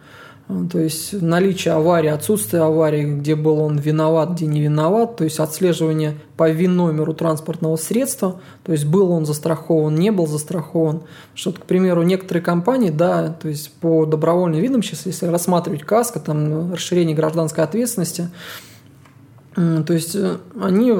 то 0.70 0.78
есть 0.78 1.20
наличие 1.20 1.74
аварии, 1.74 2.08
отсутствие 2.08 2.62
аварии, 2.62 3.04
где 3.04 3.34
был 3.34 3.60
он 3.60 3.78
виноват, 3.78 4.32
где 4.32 4.46
не 4.46 4.60
виноват, 4.60 5.16
то 5.16 5.24
есть 5.24 5.38
отслеживание 5.38 6.16
по 6.36 6.50
ВИН-номеру 6.50 7.14
транспортного 7.14 7.76
средства, 7.76 8.40
то 8.64 8.72
есть 8.72 8.84
был 8.84 9.10
он 9.12 9.26
застрахован, 9.26 9.94
не 9.94 10.10
был 10.10 10.26
застрахован. 10.26 11.02
Что, 11.34 11.52
к 11.52 11.66
примеру, 11.66 12.02
некоторые 12.02 12.42
компании, 12.42 12.90
да, 12.90 13.28
то 13.28 13.48
есть 13.48 13.72
по 13.74 14.06
добровольным 14.06 14.60
видам, 14.60 14.82
сейчас 14.82 15.06
если 15.06 15.26
рассматривать 15.26 15.82
КАСКО, 15.82 16.20
там 16.20 16.72
расширение 16.72 17.14
гражданской 17.14 17.62
ответственности, 17.62 18.30
то 19.54 19.92
есть 19.92 20.14
э, 20.14 20.38
они 20.60 20.92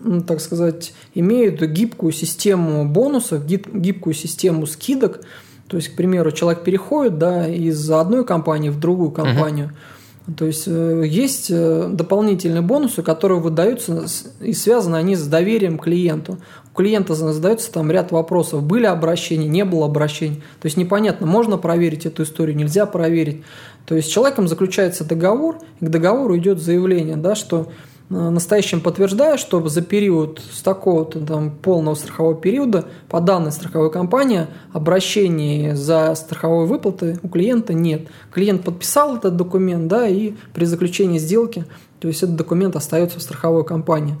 ну, 0.00 0.20
так 0.22 0.40
сказать, 0.40 0.94
имеют 1.14 1.60
гибкую 1.62 2.12
систему 2.12 2.88
бонусов, 2.88 3.46
гибкую 3.46 4.14
систему 4.14 4.66
скидок, 4.66 5.20
то 5.68 5.76
есть, 5.76 5.88
к 5.88 5.96
примеру, 5.96 6.30
человек 6.30 6.62
переходит 6.62 7.18
да, 7.18 7.48
из 7.48 7.90
одной 7.90 8.24
компании 8.24 8.70
в 8.70 8.78
другую 8.78 9.10
компанию. 9.10 9.66
Uh-huh. 9.66 9.96
То 10.36 10.44
есть 10.46 10.64
э, 10.66 11.04
есть 11.06 11.50
э, 11.50 11.88
дополнительные 11.90 12.60
бонусы, 12.60 13.02
которые 13.02 13.40
выдаются 13.40 14.06
и 14.40 14.52
связаны 14.52 14.96
они 14.96 15.14
с 15.14 15.24
доверием 15.26 15.78
клиенту. 15.78 16.38
У 16.72 16.76
клиента 16.76 17.14
задается 17.14 17.72
там 17.72 17.90
ряд 17.92 18.10
вопросов. 18.10 18.64
Были 18.64 18.86
обращения, 18.86 19.46
не 19.46 19.64
было 19.64 19.86
обращений. 19.86 20.42
То 20.60 20.66
есть 20.66 20.76
непонятно, 20.76 21.26
можно 21.26 21.58
проверить 21.58 22.06
эту 22.06 22.24
историю, 22.24 22.56
нельзя 22.56 22.86
проверить. 22.86 23.44
То 23.86 23.94
есть 23.94 24.08
с 24.08 24.10
человеком 24.10 24.48
заключается 24.48 25.04
договор, 25.04 25.58
и 25.80 25.86
к 25.86 25.88
договору 25.88 26.36
идет 26.36 26.60
заявление, 26.60 27.16
да, 27.16 27.36
что 27.36 27.68
настоящим 28.08 28.80
подтверждаю, 28.80 29.36
что 29.36 29.66
за 29.68 29.82
период 29.82 30.40
с 30.52 30.62
такого-то 30.62 31.20
там 31.20 31.50
полного 31.50 31.94
страхового 31.94 32.36
периода 32.36 32.84
по 33.08 33.20
данной 33.20 33.52
страховой 33.52 33.90
компании 33.90 34.46
обращений 34.72 35.72
за 35.72 36.14
страховой 36.14 36.66
выплаты 36.66 37.18
у 37.22 37.28
клиента 37.28 37.74
нет. 37.74 38.08
Клиент 38.32 38.62
подписал 38.62 39.16
этот 39.16 39.36
документ, 39.36 39.88
да, 39.88 40.06
и 40.06 40.34
при 40.54 40.64
заключении 40.64 41.18
сделки, 41.18 41.64
то 41.98 42.08
есть 42.08 42.22
этот 42.22 42.36
документ 42.36 42.76
остается 42.76 43.18
в 43.18 43.22
страховой 43.22 43.64
компании. 43.64 44.16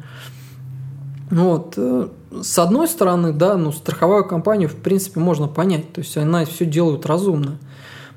Вот. 1.30 1.74
Э, 1.76 2.08
с 2.42 2.58
одной 2.58 2.88
стороны, 2.88 3.32
да, 3.32 3.56
ну, 3.56 3.72
страховую 3.72 4.24
компанию, 4.24 4.68
в 4.68 4.76
принципе, 4.76 5.20
можно 5.20 5.48
понять, 5.48 5.92
то 5.92 6.00
есть 6.00 6.16
она 6.16 6.44
все 6.44 6.64
делает 6.64 7.06
разумно. 7.06 7.58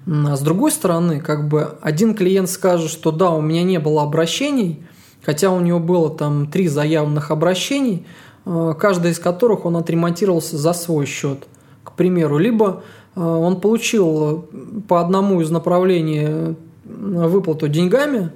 А 0.07 0.35
с 0.35 0.41
другой 0.41 0.71
стороны, 0.71 1.19
как 1.19 1.47
бы 1.47 1.77
один 1.81 2.15
клиент 2.15 2.49
скажет, 2.49 2.89
что 2.89 3.11
да, 3.11 3.31
у 3.31 3.41
меня 3.41 3.63
не 3.63 3.79
было 3.79 4.03
обращений, 4.03 4.83
хотя 5.29 5.51
у 5.51 5.59
него 5.59 5.77
было 5.77 6.09
там 6.09 6.47
три 6.47 6.67
заявленных 6.67 7.29
обращений, 7.29 8.07
э, 8.47 8.73
каждый 8.79 9.11
из 9.11 9.19
которых 9.19 9.63
он 9.63 9.77
отремонтировался 9.77 10.57
за 10.57 10.73
свой 10.73 11.05
счет. 11.05 11.47
К 11.83 11.91
примеру, 11.91 12.39
либо 12.39 12.81
э, 13.15 13.21
он 13.21 13.61
получил 13.61 14.49
по 14.87 14.99
одному 14.99 15.41
из 15.41 15.51
направлений 15.51 16.55
выплату 16.83 17.67
деньгами, 17.67 18.31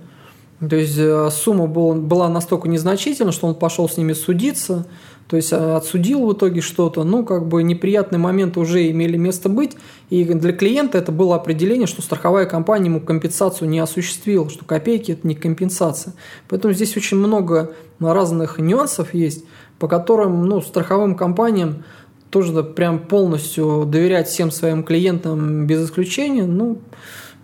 то 0.69 0.75
есть 0.75 0.97
э, 0.97 1.29
сумма 1.31 1.67
была 1.67 2.29
настолько 2.29 2.67
незначительна, 2.67 3.31
что 3.31 3.47
он 3.47 3.55
пошел 3.55 3.89
с 3.89 3.97
ними 3.97 4.13
судиться, 4.13 4.85
то 5.27 5.37
есть 5.37 5.51
а, 5.53 5.77
отсудил 5.77 6.27
в 6.27 6.33
итоге 6.33 6.61
что-то, 6.61 7.03
ну, 7.03 7.25
как 7.25 7.47
бы 7.47 7.63
неприятные 7.63 8.19
моменты 8.19 8.59
уже 8.59 8.89
имели 8.91 9.17
место 9.17 9.49
быть, 9.49 9.71
и 10.09 10.23
для 10.25 10.53
клиента 10.53 10.97
это 10.97 11.11
было 11.11 11.35
определение, 11.35 11.87
что 11.87 12.01
страховая 12.01 12.45
компания 12.45 12.87
ему 12.87 13.01
компенсацию 13.01 13.69
не 13.69 13.79
осуществила, 13.79 14.49
что 14.49 14.65
копейки– 14.65 15.11
это 15.13 15.27
не 15.27 15.35
компенсация. 15.35 16.13
Поэтому 16.49 16.73
здесь 16.73 16.95
очень 16.97 17.17
много 17.17 17.73
разных 17.99 18.59
нюансов 18.59 19.13
есть, 19.13 19.45
по 19.79 19.87
которым 19.87 20.45
ну, 20.45 20.61
страховым 20.61 21.15
компаниям 21.15 21.83
тоже 22.29 22.63
прям 22.63 22.99
полностью 22.99 23.85
доверять 23.87 24.27
всем 24.27 24.51
своим 24.51 24.83
клиентам 24.83 25.67
без 25.67 25.85
исключения, 25.85 26.45
ну, 26.45 26.79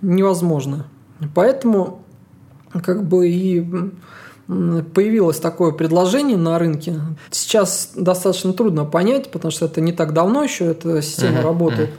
невозможно. 0.02 0.88
Поэтому 1.36 2.04
как 2.72 3.08
бы 3.08 3.30
и 3.30 3.66
появилось 4.48 5.40
такое 5.40 5.72
предложение 5.72 6.38
на 6.38 6.58
рынке. 6.58 6.96
Сейчас 7.30 7.92
достаточно 7.96 8.54
трудно 8.54 8.84
понять, 8.84 9.32
потому 9.32 9.52
что 9.52 9.66
это 9.66 9.80
не 9.80 9.92
так 9.92 10.14
давно 10.14 10.44
еще 10.44 10.66
эта 10.66 11.02
система 11.04 11.40
uh-huh, 11.40 11.44
работает. 11.44 11.90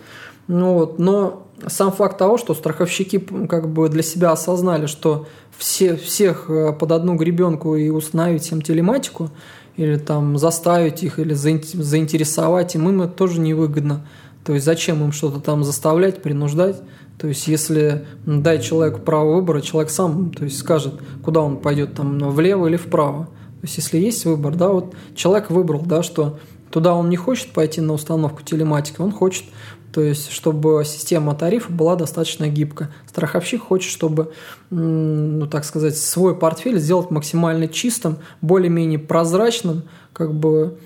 Uh-huh. 0.49 0.75
Вот, 0.75 0.99
но 0.99 1.47
сам 1.69 1.93
факт 1.93 2.19
того, 2.19 2.39
что 2.39 2.55
страховщики 2.55 3.19
как 3.49 3.69
бы 3.69 3.89
для 3.89 4.03
себя 4.03 4.33
осознали, 4.33 4.87
что 4.87 5.29
все, 5.57 5.97
всех 5.97 6.47
э, 6.49 6.73
под 6.73 6.91
одну 6.91 7.15
гребенку 7.15 7.77
и 7.77 7.91
установить 7.91 8.50
им 8.50 8.62
телематику, 8.62 9.31
или 9.77 9.97
там 9.97 10.37
заставить 10.39 11.03
их, 11.03 11.19
или 11.19 11.35
заинтересовать 11.35 12.75
им, 12.75 12.89
им 12.89 13.03
это 13.03 13.12
тоже 13.12 13.41
невыгодно. 13.41 14.07
То 14.45 14.55
есть 14.55 14.65
зачем 14.65 15.05
им 15.05 15.12
что-то 15.12 15.41
там 15.41 15.65
заставлять, 15.65 16.23
принуждать? 16.23 16.81
То 17.21 17.29
есть, 17.29 17.49
если 17.49 18.07
дать 18.25 18.65
человеку 18.65 19.00
право 19.00 19.35
выбора, 19.35 19.61
человек 19.61 19.91
сам 19.91 20.31
то 20.31 20.45
есть, 20.45 20.57
скажет, 20.57 20.95
куда 21.23 21.41
он 21.41 21.59
пойдет, 21.59 21.95
там, 21.95 22.19
влево 22.31 22.67
или 22.67 22.77
вправо. 22.77 23.27
То 23.61 23.67
есть, 23.67 23.77
если 23.77 23.99
есть 23.99 24.25
выбор, 24.25 24.55
да, 24.57 24.69
вот 24.71 24.95
человек 25.15 25.50
выбрал, 25.50 25.83
да, 25.83 26.03
что 26.03 26.39
туда 26.71 26.95
он 26.95 27.11
не 27.11 27.17
хочет 27.17 27.53
пойти 27.53 27.83
на 27.83 27.93
установку 27.93 28.43
телематики, 28.43 29.03
он 29.03 29.12
хочет, 29.12 29.45
то 29.93 30.00
есть, 30.00 30.31
чтобы 30.31 30.83
система 30.87 31.35
тарифа 31.35 31.71
была 31.71 31.95
достаточно 31.95 32.49
гибкая. 32.49 32.91
Страховщик 33.07 33.65
хочет, 33.65 33.91
чтобы, 33.91 34.33
ну, 34.71 35.47
так 35.47 35.67
сказать, 35.67 35.99
свой 35.99 36.35
портфель 36.35 36.79
сделать 36.79 37.11
максимально 37.11 37.69
чистым, 37.69 38.17
более-менее 38.41 38.99
прозрачным, 38.99 39.83
как 40.15 40.33
бы, 40.33 40.79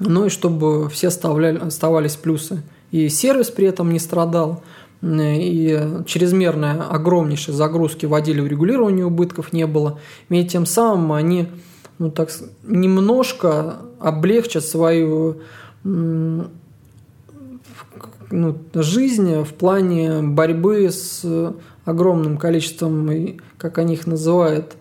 ну 0.00 0.26
и 0.26 0.30
чтобы 0.30 0.88
все 0.88 1.08
оставляли, 1.08 1.58
оставались 1.58 2.16
плюсы. 2.16 2.64
И 2.90 3.08
сервис 3.08 3.50
при 3.50 3.66
этом 3.66 3.92
не 3.92 4.00
страдал, 4.00 4.62
и 5.04 6.02
чрезмерная 6.06 6.82
огромнейшая 6.82 7.54
загрузки 7.54 8.06
вводили 8.06 8.40
в 8.40 8.46
регулирование 8.46 9.04
убытков 9.04 9.52
не 9.52 9.66
было. 9.66 9.98
И 10.30 10.44
тем 10.44 10.66
самым 10.66 11.12
они 11.12 11.48
ну, 11.98 12.10
так, 12.10 12.30
немножко 12.62 13.76
облегчат 14.00 14.64
свою 14.64 15.40
ну, 15.82 16.48
жизнь 18.74 19.42
в 19.42 19.52
плане 19.54 20.22
борьбы 20.22 20.90
с 20.90 21.24
огромным 21.84 22.38
количеством, 22.38 23.38
как 23.58 23.78
они 23.78 23.94
их 23.94 24.06
называют, 24.06 24.76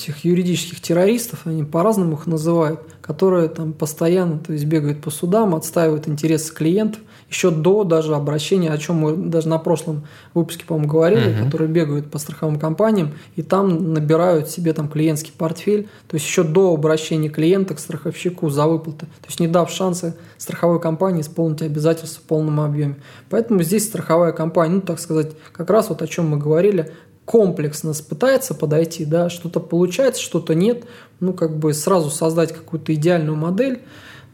этих 0.00 0.24
юридических 0.24 0.80
террористов, 0.80 1.46
они 1.46 1.64
по-разному 1.64 2.14
их 2.14 2.26
называют, 2.26 2.80
которые 3.02 3.48
там 3.48 3.72
постоянно 3.72 4.38
то 4.38 4.52
есть, 4.52 4.64
бегают 4.64 5.02
по 5.02 5.10
судам, 5.10 5.54
отстаивают 5.54 6.08
интересы 6.08 6.54
клиентов, 6.54 7.02
еще 7.30 7.50
до 7.50 7.84
даже 7.84 8.14
обращения, 8.14 8.70
о 8.70 8.78
чем 8.78 8.96
мы 8.96 9.16
даже 9.16 9.48
на 9.48 9.58
прошлом 9.58 10.06
выпуске, 10.34 10.64
по-моему, 10.64 10.88
говорили, 10.88 11.30
uh-huh. 11.30 11.44
которые 11.44 11.68
бегают 11.68 12.10
по 12.10 12.18
страховым 12.18 12.58
компаниям 12.58 13.12
и 13.36 13.42
там 13.42 13.94
набирают 13.94 14.50
себе 14.50 14.72
там 14.72 14.88
клиентский 14.88 15.32
портфель, 15.36 15.88
то 16.08 16.16
есть 16.16 16.26
еще 16.26 16.42
до 16.42 16.74
обращения 16.74 17.28
клиента 17.28 17.74
к 17.74 17.78
страховщику 17.78 18.50
за 18.50 18.66
выплаты, 18.66 19.06
то 19.06 19.26
есть 19.28 19.38
не 19.38 19.46
дав 19.46 19.70
шанса 19.70 20.16
страховой 20.38 20.80
компании 20.80 21.22
исполнить 21.22 21.62
обязательства 21.62 22.20
в 22.20 22.26
полном 22.26 22.60
объеме. 22.60 22.96
Поэтому 23.30 23.62
здесь 23.62 23.86
страховая 23.86 24.32
компания, 24.32 24.74
ну 24.74 24.80
так 24.80 24.98
сказать, 24.98 25.30
как 25.52 25.70
раз 25.70 25.88
вот 25.88 26.02
о 26.02 26.08
чем 26.08 26.28
мы 26.28 26.36
говорили, 26.36 26.92
комплексно 27.24 27.92
пытается 28.08 28.54
подойти, 28.54 29.04
да, 29.04 29.30
что-то 29.30 29.60
получается, 29.60 30.20
что-то 30.20 30.56
нет, 30.56 30.84
ну, 31.20 31.32
как 31.32 31.56
бы 31.56 31.72
сразу 31.74 32.10
создать 32.10 32.52
какую-то 32.52 32.92
идеальную 32.92 33.36
модель, 33.36 33.82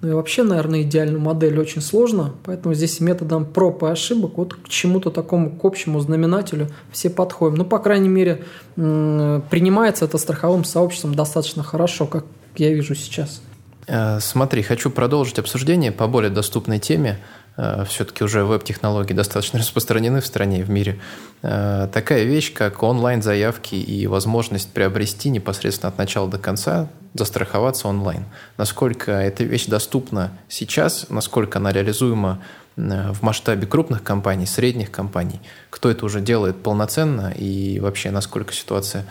ну 0.03 0.09
и 0.09 0.13
вообще, 0.13 0.43
наверное, 0.43 0.83
идеальную 0.83 1.21
модель 1.21 1.59
очень 1.59 1.81
сложно, 1.81 2.35
поэтому 2.45 2.75
здесь 2.75 3.01
методом 3.01 3.47
проб 3.47 3.83
и 3.83 3.87
ошибок 3.87 4.37
вот 4.37 4.55
к 4.55 4.69
чему-то 4.69 5.11
такому, 5.11 5.51
к 5.51 5.65
общему 5.65 6.01
знаменателю 6.01 6.69
все 6.93 7.09
подходим. 7.09 7.57
Ну, 7.57 7.65
по 7.65 7.79
крайней 7.79 8.09
мере, 8.09 8.45
принимается 8.75 10.05
это 10.05 10.19
страховым 10.19 10.65
сообществом 10.65 11.15
достаточно 11.15 11.63
хорошо, 11.63 12.07
как 12.07 12.25
я 12.57 12.73
вижу 12.73 12.95
сейчас. 12.95 13.41
Э, 13.87 14.19
смотри, 14.21 14.63
хочу 14.63 14.91
продолжить 14.91 15.39
обсуждение 15.39 15.93
по 15.93 16.07
более 16.07 16.31
доступной 16.31 16.79
теме. 16.79 17.19
Э, 17.57 17.85
все-таки 17.89 18.25
уже 18.25 18.45
веб-технологии 18.45 19.15
достаточно 19.15 19.59
распространены 19.61 20.21
в 20.21 20.27
стране 20.27 20.61
и 20.61 20.63
в 20.63 20.71
мире. 20.71 21.01
Э, 21.43 21.89
такая 21.93 22.25
вещь, 22.25 22.53
как 22.53 22.83
онлайн-заявки 22.83 23.77
и 23.77 24.07
возможность 24.07 24.73
приобрести 24.73 25.31
непосредственно 25.31 25.89
от 25.89 25.99
начала 25.99 26.29
до 26.29 26.39
конца, 26.39 26.89
застраховаться 27.19 27.89
онлайн. 27.89 28.25
Насколько 28.57 29.13
эта 29.13 29.45
вещь 29.45 29.67
доступна 29.67 30.33
сейчас, 30.49 31.07
насколько 31.09 31.59
она 31.59 31.73
реализуема 31.73 32.43
э, 32.77 33.13
в 33.13 33.23
масштабе 33.23 33.67
крупных 33.67 34.03
компаний, 34.03 34.47
средних 34.47 34.91
компаний, 34.91 35.41
кто 35.71 35.91
это 35.91 36.05
уже 36.05 36.21
делает 36.21 36.57
полноценно 36.63 37.33
и 37.37 37.81
вообще 37.81 38.11
насколько 38.11 38.53
ситуация 38.53 39.05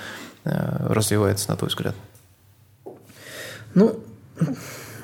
развивается, 0.43 1.49
на 1.49 1.57
твой 1.57 1.69
взгляд? 1.69 1.95
Ну, 3.73 3.99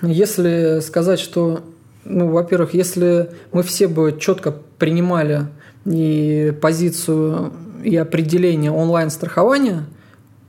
если 0.03 0.81
сказать, 0.81 1.19
что 1.19 1.63
ну, 2.03 2.29
во-первых, 2.29 2.73
если 2.73 3.29
мы 3.51 3.63
все 3.63 3.87
бы 3.87 4.17
четко 4.19 4.51
принимали 4.51 5.47
и 5.85 6.53
позицию 6.61 7.53
и 7.83 7.95
определение 7.95 8.71
онлайн-страхования, 8.71 9.85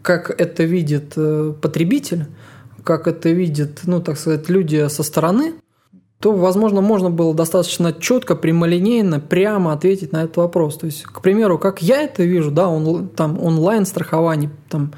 как 0.02 0.30
это 0.30 0.64
видит 0.64 1.12
э, 1.16 1.54
потребитель, 1.60 2.26
как 2.84 3.06
это 3.06 3.30
видят, 3.30 3.80
ну, 3.84 4.00
так 4.00 4.18
сказать, 4.18 4.48
люди 4.48 4.88
со 4.88 5.02
стороны, 5.02 5.54
то, 6.20 6.32
возможно, 6.32 6.80
можно 6.80 7.10
было 7.10 7.34
достаточно 7.34 7.92
четко, 7.92 8.36
прямолинейно, 8.36 9.18
прямо 9.18 9.72
ответить 9.72 10.12
на 10.12 10.24
этот 10.24 10.36
вопрос. 10.36 10.78
То 10.78 10.86
есть, 10.86 11.02
к 11.02 11.20
примеру, 11.20 11.58
как 11.58 11.82
я 11.82 12.02
это 12.02 12.22
вижу, 12.22 12.50
да, 12.50 12.68
он, 12.68 13.08
там 13.08 13.42
онлайн-страхование, 13.42 14.50
там, 14.68 14.92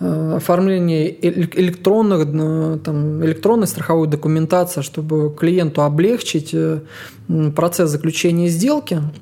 Э, 0.00 0.34
оформление 0.36 1.08
электронных, 1.24 2.26
э, 2.26 2.78
там, 2.84 3.24
электронной 3.24 3.68
страховой 3.68 4.08
документации, 4.08 4.82
чтобы 4.82 5.32
клиенту 5.34 5.82
облегчить 5.82 6.50
э, 6.52 6.80
процесс 7.54 7.90
заключения 7.90 8.48
сделки– 8.48 9.00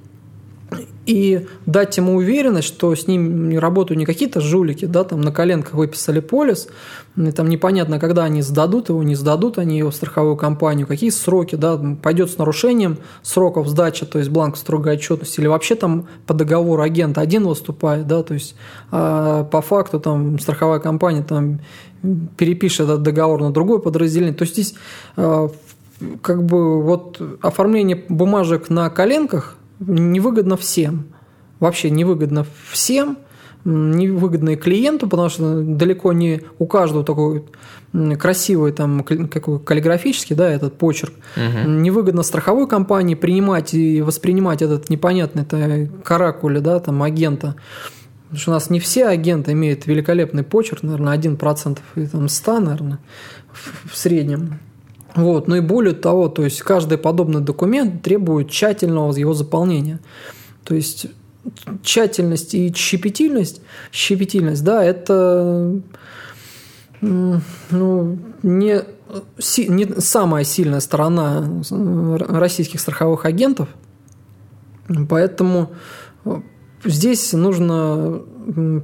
и 1.06 1.46
дать 1.66 1.96
ему 1.96 2.16
уверенность, 2.16 2.68
что 2.68 2.94
с 2.94 3.06
ним 3.06 3.58
работают 3.58 3.98
не 3.98 4.06
какие-то 4.06 4.40
жулики, 4.40 4.84
да, 4.84 5.04
там 5.04 5.20
на 5.20 5.32
коленках 5.32 5.74
выписали 5.74 6.20
полис, 6.20 6.68
и 7.16 7.30
там 7.32 7.48
непонятно, 7.48 7.98
когда 7.98 8.24
они 8.24 8.40
сдадут 8.42 8.88
его, 8.88 9.02
не 9.02 9.14
сдадут 9.14 9.58
они 9.58 9.78
его 9.78 9.90
в 9.90 9.94
страховую 9.94 10.36
компанию, 10.36 10.86
какие 10.86 11.10
сроки, 11.10 11.56
да, 11.56 11.80
пойдет 12.02 12.30
с 12.30 12.38
нарушением 12.38 12.98
сроков 13.22 13.68
сдачи, 13.68 14.06
то 14.06 14.18
есть 14.18 14.30
бланк 14.30 14.56
строгой 14.56 14.94
отчетности, 14.94 15.40
или 15.40 15.48
вообще 15.48 15.74
там 15.74 16.06
по 16.26 16.34
договору 16.34 16.82
агент 16.82 17.18
один 17.18 17.46
выступает, 17.46 18.06
да, 18.06 18.22
то 18.22 18.34
есть 18.34 18.54
а 18.90 19.44
по 19.44 19.60
факту 19.60 19.98
там 19.98 20.38
страховая 20.38 20.78
компания 20.78 21.22
там 21.22 21.60
перепишет 22.36 22.80
этот 22.88 23.02
договор 23.02 23.40
на 23.40 23.52
другое 23.52 23.78
подразделение. 23.78 24.34
То 24.34 24.42
есть 24.42 24.54
здесь 24.54 24.74
а, 25.16 25.50
как 26.20 26.44
бы 26.44 26.82
вот 26.82 27.20
оформление 27.40 28.04
бумажек 28.08 28.70
на 28.70 28.90
коленках 28.90 29.56
невыгодно 29.80 30.56
всем. 30.56 31.06
Вообще 31.60 31.90
невыгодно 31.90 32.44
всем, 32.70 33.18
невыгодно 33.64 34.50
и 34.50 34.56
клиенту, 34.56 35.08
потому 35.08 35.28
что 35.28 35.62
далеко 35.62 36.12
не 36.12 36.42
у 36.58 36.66
каждого 36.66 37.04
такой 37.04 37.44
красивый 38.18 38.72
там 38.72 39.04
какой 39.04 39.60
каллиграфический, 39.60 40.34
да, 40.34 40.50
этот 40.50 40.78
почерк. 40.78 41.12
Угу. 41.36 41.70
Невыгодно 41.70 42.22
страховой 42.22 42.66
компании 42.66 43.14
принимать 43.14 43.74
и 43.74 44.00
воспринимать 44.00 44.62
этот 44.62 44.88
непонятный 44.90 45.42
это 45.42 45.88
каракули, 46.02 46.58
да, 46.58 46.80
там 46.80 47.02
агента. 47.02 47.56
Потому 48.24 48.40
что 48.40 48.50
у 48.52 48.54
нас 48.54 48.70
не 48.70 48.80
все 48.80 49.06
агенты 49.06 49.52
имеют 49.52 49.86
великолепный 49.86 50.42
почерк, 50.42 50.82
наверное, 50.82 51.16
1% 51.16 51.78
и 51.96 52.06
там 52.06 52.28
100, 52.28 52.60
наверное, 52.60 52.98
в 53.52 53.96
среднем. 53.96 54.58
Вот. 55.14 55.48
Ну 55.48 55.56
и 55.56 55.60
более 55.60 55.94
того, 55.94 56.28
то 56.28 56.44
есть 56.44 56.60
каждый 56.62 56.98
подобный 56.98 57.40
документ 57.40 58.02
требует 58.02 58.50
тщательного 58.50 59.12
его 59.14 59.34
заполнения. 59.34 60.00
То 60.64 60.74
есть 60.74 61.06
тщательность 61.82 62.54
и 62.54 62.72
щепетильность, 62.72 63.60
щепетильность, 63.90 64.64
да, 64.64 64.82
это 64.84 65.80
ну, 67.00 68.18
не, 68.42 68.80
не 69.68 70.00
самая 70.00 70.44
сильная 70.44 70.80
сторона 70.80 71.62
российских 72.28 72.80
страховых 72.80 73.24
агентов, 73.24 73.68
поэтому 75.08 75.72
здесь 76.84 77.32
нужно 77.32 78.22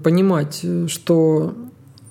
понимать, 0.02 0.64
что 0.88 1.54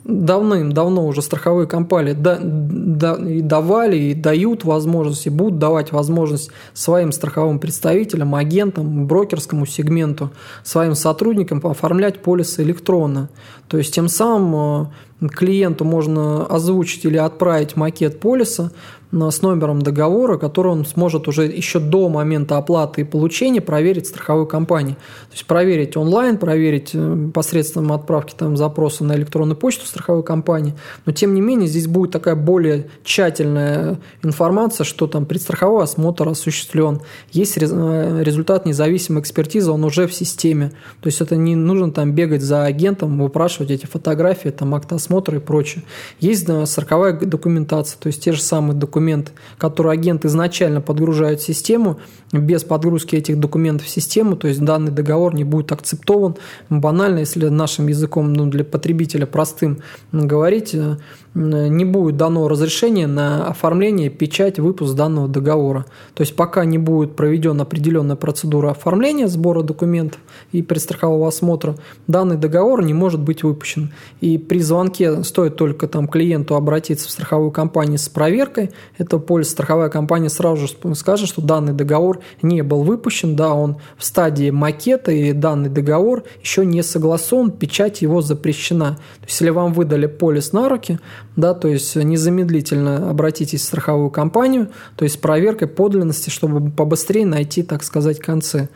давным-давно 0.07 1.05
уже 1.05 1.21
страховые 1.21 1.67
компании 1.67 2.13
да, 2.13 2.39
да, 2.41 3.15
и 3.15 3.41
давали, 3.41 3.97
и 3.97 4.13
дают 4.13 4.63
возможность, 4.63 5.27
и 5.27 5.29
будут 5.29 5.59
давать 5.59 5.91
возможность 5.91 6.49
своим 6.73 7.11
страховым 7.11 7.59
представителям, 7.59 8.33
агентам, 8.33 9.05
брокерскому 9.05 9.65
сегменту, 9.65 10.31
своим 10.63 10.95
сотрудникам 10.95 11.61
оформлять 11.63 12.19
полисы 12.19 12.63
электронно. 12.63 13.29
То 13.67 13.77
есть 13.77 13.93
тем 13.93 14.07
самым 14.07 14.89
э, 15.16 15.16
клиенту 15.19 15.84
можно 15.84 16.45
озвучить 16.45 17.06
или 17.06 17.17
отправить 17.17 17.75
макет 17.75 18.19
полиса, 18.19 18.71
с 19.12 19.41
номером 19.41 19.82
договора, 19.82 20.38
который 20.38 20.71
он 20.71 20.86
сможет 20.86 21.27
уже 21.27 21.45
еще 21.45 21.80
до 21.80 22.10
момента 22.10 22.58
оплаты 22.58 23.01
и 23.01 23.03
получения 23.03 23.62
проверить 23.62 24.08
страховой 24.08 24.47
компании. 24.47 24.95
То 25.30 25.34
есть 25.34 25.45
проверить 25.45 25.95
онлайн, 25.95 26.38
проверить 26.38 26.91
э, 26.93 27.30
посредством 27.34 27.93
отправки 27.93 28.36
там, 28.38 28.58
запроса 28.58 29.06
на 29.06 29.15
электронную 29.15 29.56
почту 29.56 29.86
страховой 29.86 30.23
компании. 30.23 30.73
Но 31.06 31.13
тем 31.13 31.34
не 31.34 31.41
менее 31.41 31.67
здесь 31.67 31.88
будет 31.88 32.12
такая 32.12 32.36
более 32.36 32.88
тщательная 33.03 33.97
информация, 34.23 34.84
что 34.84 35.08
там 35.08 35.25
предстраховой 35.25 35.84
осмотр 35.84 36.27
осуществлен, 36.27 36.99
есть 37.32 37.58
э, 37.58 38.23
результат 38.23 38.65
независимой 38.65 39.21
экспертизы, 39.21 39.71
он 39.71 39.86
уже 39.86 40.08
в 40.08 40.13
системе. 40.13 40.71
То 41.01 41.08
есть 41.08 41.21
это 41.21 41.38
не 41.38 41.56
нужно 41.56 41.91
там 41.91 42.12
бегать 42.12 42.41
за 42.41 42.65
агентом, 42.65 43.17
выпрашивать 43.21 43.71
эти 43.71 43.86
фотографии, 43.86 44.49
там 44.49 44.75
акт 44.75 44.91
осмотра 45.07 45.37
и 45.37 45.39
прочее. 45.39 45.83
Есть 46.19 46.47
страховая 46.67 47.13
документация, 47.13 47.97
то 47.99 48.07
есть 48.07 48.23
те 48.23 48.33
же 48.33 48.41
самые 48.41 48.75
документы 48.75 48.97
документ, 49.07 49.31
который 49.57 49.91
агент 49.93 50.25
изначально 50.25 50.81
подгружает 50.81 51.39
в 51.39 51.45
систему, 51.45 51.97
без 52.33 52.63
подгрузки 52.63 53.15
этих 53.15 53.39
документов 53.39 53.87
в 53.87 53.89
систему, 53.89 54.35
то 54.35 54.47
есть 54.47 54.59
данный 54.61 54.91
договор 54.91 55.33
не 55.33 55.43
будет 55.43 55.71
акцептован. 55.71 56.35
Банально, 56.69 57.19
если 57.19 57.47
нашим 57.49 57.87
языком 57.87 58.33
ну, 58.33 58.47
для 58.47 58.63
потребителя 58.63 59.25
простым 59.25 59.79
говорить, 60.11 60.73
э, 60.73 60.97
не 61.38 61.86
будет 61.86 62.17
дано 62.17 62.47
разрешение 62.47 63.06
на 63.06 63.47
оформление, 63.47 64.10
печать, 64.10 64.60
выпуск 64.60 64.95
данного 64.95 65.28
договора. 65.28 65.86
То 66.15 66.21
есть 66.21 66.36
пока 66.36 66.65
не 66.65 66.78
будет 66.78 67.15
проведена 67.15 67.63
определенная 67.63 68.15
процедура 68.15 68.71
оформления, 68.71 69.28
сбора 69.28 69.62
документов 69.62 70.19
и 70.52 70.63
предстрахового 70.63 71.28
осмотра, 71.28 71.76
данный 72.08 72.38
договор 72.38 72.84
не 72.84 72.93
может 72.93 73.21
быть 73.21 73.43
выпущен. 73.43 73.93
И 74.19 74.38
при 74.38 74.60
звонке 74.60 75.23
стоит 75.23 75.56
только 75.56 75.88
там 75.88 76.08
клиенту 76.08 76.56
обратиться 76.56 77.08
в 77.08 77.12
страховую 77.12 77.52
компанию 77.52 78.00
с 78.00 78.10
проверкой 78.10 78.71
этого 78.97 79.19
полиса, 79.19 79.52
страховая 79.52 79.89
компания 79.89 80.30
сразу 80.30 80.67
же 80.67 80.95
скажет, 80.95 81.30
что 81.30 81.41
данный 81.41 81.73
договор 81.73 82.19
не 82.41 82.63
был 82.63 82.82
выпущен, 82.82 83.36
да, 83.36 83.54
он 83.54 83.78
в 83.97 84.04
стадии 84.04 84.50
макета, 84.50 85.12
и 85.12 85.34
данный 85.34 85.69
договор 85.69 86.23
еще 86.41 86.65
не 86.65 86.82
согласован, 86.82 87.52
печать 87.52 88.02
его 88.02 88.21
запрещена. 88.21 88.95
То 88.95 89.26
есть, 89.28 89.39
если 89.39 89.52
вам 89.52 89.73
выдали 89.73 90.08
полис 90.08 90.52
на 90.52 90.67
руки, 90.67 91.00
да, 91.38 91.54
то 91.54 91.69
есть 91.69 91.95
незамедлительно 91.95 93.10
обратитесь 93.10 93.62
в 93.62 93.65
страховую 93.65 94.10
компанию, 94.10 94.71
то 94.97 95.06
есть 95.06 95.15
с 95.15 95.17
проверкой 95.17 95.69
подлинности, 95.69 96.30
чтобы 96.30 96.69
побыстрее 96.69 97.26
найти, 97.26 97.63
так 97.63 97.84
сказать, 97.84 98.19
концы. 98.19 98.67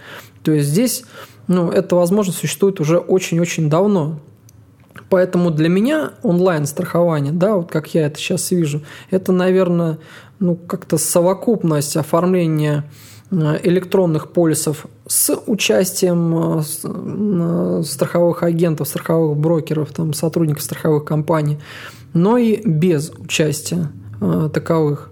То 0.43 0.53
есть 0.53 0.69
здесь 0.69 1.03
ну, 1.47 1.69
эта 1.69 1.95
возможность 1.95 2.37
существует 2.37 2.79
уже 2.79 2.97
очень-очень 2.97 3.69
давно. 3.69 4.19
Поэтому 5.09 5.51
для 5.51 5.69
меня 5.69 6.13
онлайн-страхование, 6.21 7.33
да, 7.33 7.55
вот 7.55 7.71
как 7.71 7.93
я 7.93 8.05
это 8.05 8.17
сейчас 8.17 8.51
вижу, 8.51 8.83
это, 9.09 9.31
наверное, 9.31 9.97
ну, 10.39 10.55
как-то 10.55 10.97
совокупность 10.97 11.97
оформления 11.97 12.85
э, 13.31 13.59
электронных 13.63 14.31
полисов 14.31 14.85
с 15.07 15.35
участием 15.47 16.59
э, 16.59 16.63
э, 16.83 17.83
страховых 17.83 18.43
агентов, 18.43 18.87
страховых 18.87 19.37
брокеров, 19.37 19.91
там, 19.91 20.13
сотрудников 20.13 20.63
страховых 20.63 21.05
компаний, 21.05 21.59
но 22.13 22.37
и 22.37 22.61
без 22.65 23.11
участия 23.11 23.91
таковых. 24.53 25.11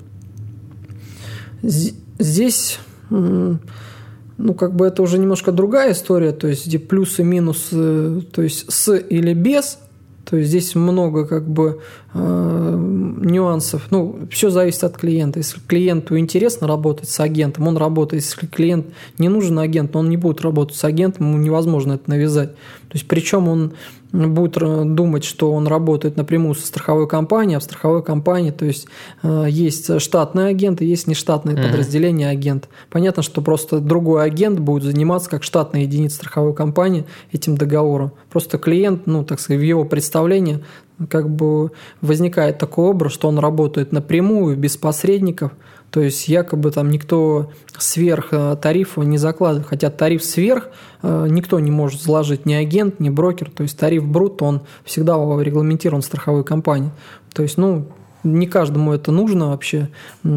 Здесь 1.62 2.80
ну, 3.10 4.54
как 4.54 4.76
бы 4.76 4.86
это 4.88 5.02
уже 5.02 5.18
немножко 5.18 5.52
другая 5.52 5.92
история, 5.92 6.32
то 6.32 6.48
есть 6.48 6.66
где 6.66 6.80
плюсы, 6.80 7.24
минусы, 7.24 8.22
то 8.32 8.42
есть 8.42 8.72
с 8.72 8.96
или 8.96 9.34
без, 9.34 9.80
то 10.24 10.38
есть 10.38 10.50
здесь 10.50 10.76
много 10.76 11.26
как 11.26 11.50
бы 11.50 11.82
э, 12.14 12.76
нюансов. 13.22 13.88
Ну, 13.90 14.20
все 14.32 14.50
зависит 14.50 14.84
от 14.84 14.98
клиента. 14.98 15.40
Если 15.40 15.60
клиенту 15.60 16.18
интересно 16.18 16.68
работать 16.68 17.10
с 17.10 17.20
агентом, 17.20 17.68
он 17.68 17.78
работает. 17.78 18.24
Если 18.24 18.46
клиент 18.46 18.88
не 19.18 19.28
нужен 19.28 19.58
агент, 19.60 19.96
он 19.96 20.10
не 20.10 20.18
будет 20.18 20.42
работать 20.42 20.78
с 20.78 20.84
агентом, 20.84 21.28
ему 21.28 21.38
невозможно 21.40 21.94
это 21.94 22.10
навязать. 22.10 22.52
То 22.52 22.94
есть 22.94 23.08
причем 23.08 23.48
он 23.48 23.74
будет 24.12 24.54
думать, 24.96 25.24
что 25.24 25.52
он 25.54 25.68
работает 25.68 26.18
напрямую 26.18 26.56
со 26.56 26.66
страховой 26.66 27.08
компанией, 27.08 27.58
а 27.58 27.60
в 27.60 27.64
страховой 27.64 28.04
компании, 28.04 28.52
то 28.52 28.66
есть 28.66 28.88
э, 29.22 29.46
есть 29.50 30.02
штатные 30.02 30.48
агенты, 30.48 30.86
есть 30.86 31.08
нештатные 31.08 31.56
mm-hmm. 31.56 31.64
подразделения 31.64 32.30
агент. 32.30 32.70
Понятно, 32.90 33.22
что 33.22 33.42
просто 33.42 33.80
другой 33.80 34.24
агент 34.24 34.60
будет 34.60 34.84
заниматься 34.84 35.30
как 35.30 35.44
штатная 35.44 35.82
единица 35.82 36.18
страховой 36.18 36.54
компании 36.54 37.06
этим 37.32 37.56
договором. 37.56 38.12
Просто 38.32 38.58
клиент, 38.58 39.06
ну, 39.06 39.24
так 39.24 39.40
сказать, 39.40 39.62
в 39.62 39.66
его 39.66 39.86
представлении 39.86 40.64
как 41.08 41.30
бы 41.30 41.72
возникает 42.02 42.58
такой 42.58 42.90
образ, 42.90 43.14
что 43.14 43.28
он 43.30 43.40
работает 43.40 43.92
напрямую, 43.92 44.58
без 44.58 44.76
посредников– 44.76 45.52
то 45.92 46.02
есть 46.02 46.28
якобы 46.28 46.72
там 46.72 46.92
никто 46.92 47.52
сверх 47.78 48.28
э, 48.32 48.56
тарифа 48.62 49.02
не 49.02 49.18
закладывает, 49.18 49.68
хотя 49.68 49.90
тариф 49.90 50.24
сверх 50.24 50.70
э, 51.02 51.28
никто 51.30 51.60
не 51.60 51.72
может 51.72 52.02
заложить, 52.02 52.46
ни 52.46 52.54
агент, 52.54 53.00
ни 53.00 53.10
брокер. 53.10 53.50
То 53.50 53.64
есть 53.64 53.78
тариф 53.78 54.06
брут, 54.06 54.42
он 54.42 54.62
всегда 54.84 55.14
регламентирован 55.16 56.02
страховой 56.02 56.44
компанией. 56.44 56.92
То 57.34 57.44
есть, 57.44 57.58
ну, 57.58 57.88
не 58.24 58.48
каждому 58.48 58.94
это 58.94 59.12
нужно 59.12 59.50
вообще, 59.50 59.90
и 60.24 60.28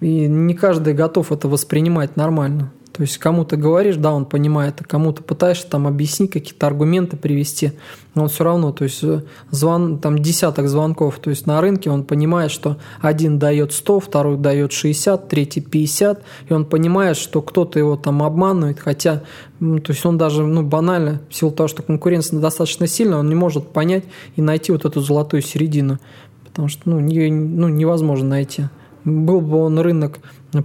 не 0.00 0.54
каждый 0.54 0.92
готов 0.92 1.32
это 1.32 1.48
воспринимать 1.48 2.16
нормально. 2.16 2.70
То 2.92 3.02
есть 3.02 3.18
кому-то 3.18 3.56
говоришь, 3.56 3.96
да, 3.96 4.12
он 4.12 4.24
понимает, 4.24 4.80
а 4.80 4.84
кому-то 4.84 5.22
пытаешься 5.22 5.66
там 5.68 5.86
объяснить, 5.86 6.32
какие-то 6.32 6.66
аргументы 6.66 7.16
привести, 7.16 7.72
но 8.14 8.24
он 8.24 8.28
все 8.28 8.42
равно, 8.42 8.72
то 8.72 8.84
есть 8.84 8.98
э, 9.04 9.22
звон, 9.52 9.98
там 9.98 10.18
десяток 10.18 10.68
звонков, 10.68 11.20
то 11.20 11.30
есть 11.30 11.46
на 11.46 11.60
рынке 11.60 11.88
он 11.88 12.02
понимает, 12.02 12.50
что 12.50 12.78
один 13.00 13.38
дает 13.38 13.72
100, 13.72 14.00
второй 14.00 14.36
дает 14.38 14.72
60, 14.72 15.28
третий 15.28 15.60
50, 15.60 16.22
и 16.48 16.52
он 16.52 16.64
понимает, 16.64 17.16
что 17.16 17.42
кто-то 17.42 17.78
его 17.78 17.96
там 17.96 18.24
обманывает, 18.24 18.80
хотя, 18.80 19.22
то 19.60 19.82
есть 19.88 20.04
он 20.04 20.18
даже, 20.18 20.44
ну, 20.44 20.64
банально, 20.64 21.20
в 21.30 21.34
силу 21.34 21.52
того, 21.52 21.68
что 21.68 21.82
конкуренция 21.82 22.40
достаточно 22.40 22.88
сильная, 22.88 23.18
он 23.18 23.28
не 23.28 23.36
может 23.36 23.68
понять 23.68 24.04
и 24.34 24.42
найти 24.42 24.72
вот 24.72 24.84
эту 24.84 25.00
золотую 25.00 25.42
середину, 25.42 26.00
потому 26.44 26.66
что, 26.66 26.90
ну, 26.90 26.98
не, 26.98 27.30
ну 27.30 27.68
невозможно 27.68 28.30
найти. 28.30 28.64
Был 29.04 29.40
бы 29.40 29.58
он 29.58 29.78
рынок 29.78 30.18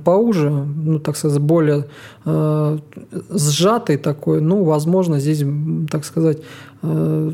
поуже, 0.04 0.50
ну, 0.50 1.00
так 1.00 1.16
сказать, 1.16 1.40
более 1.40 1.88
э, 2.26 2.78
сжатый 3.30 3.98
такой, 3.98 4.42
ну, 4.42 4.64
возможно, 4.64 5.20
здесь, 5.20 5.44
так 5.90 6.06
сказать, 6.06 6.40
э, 6.82 7.32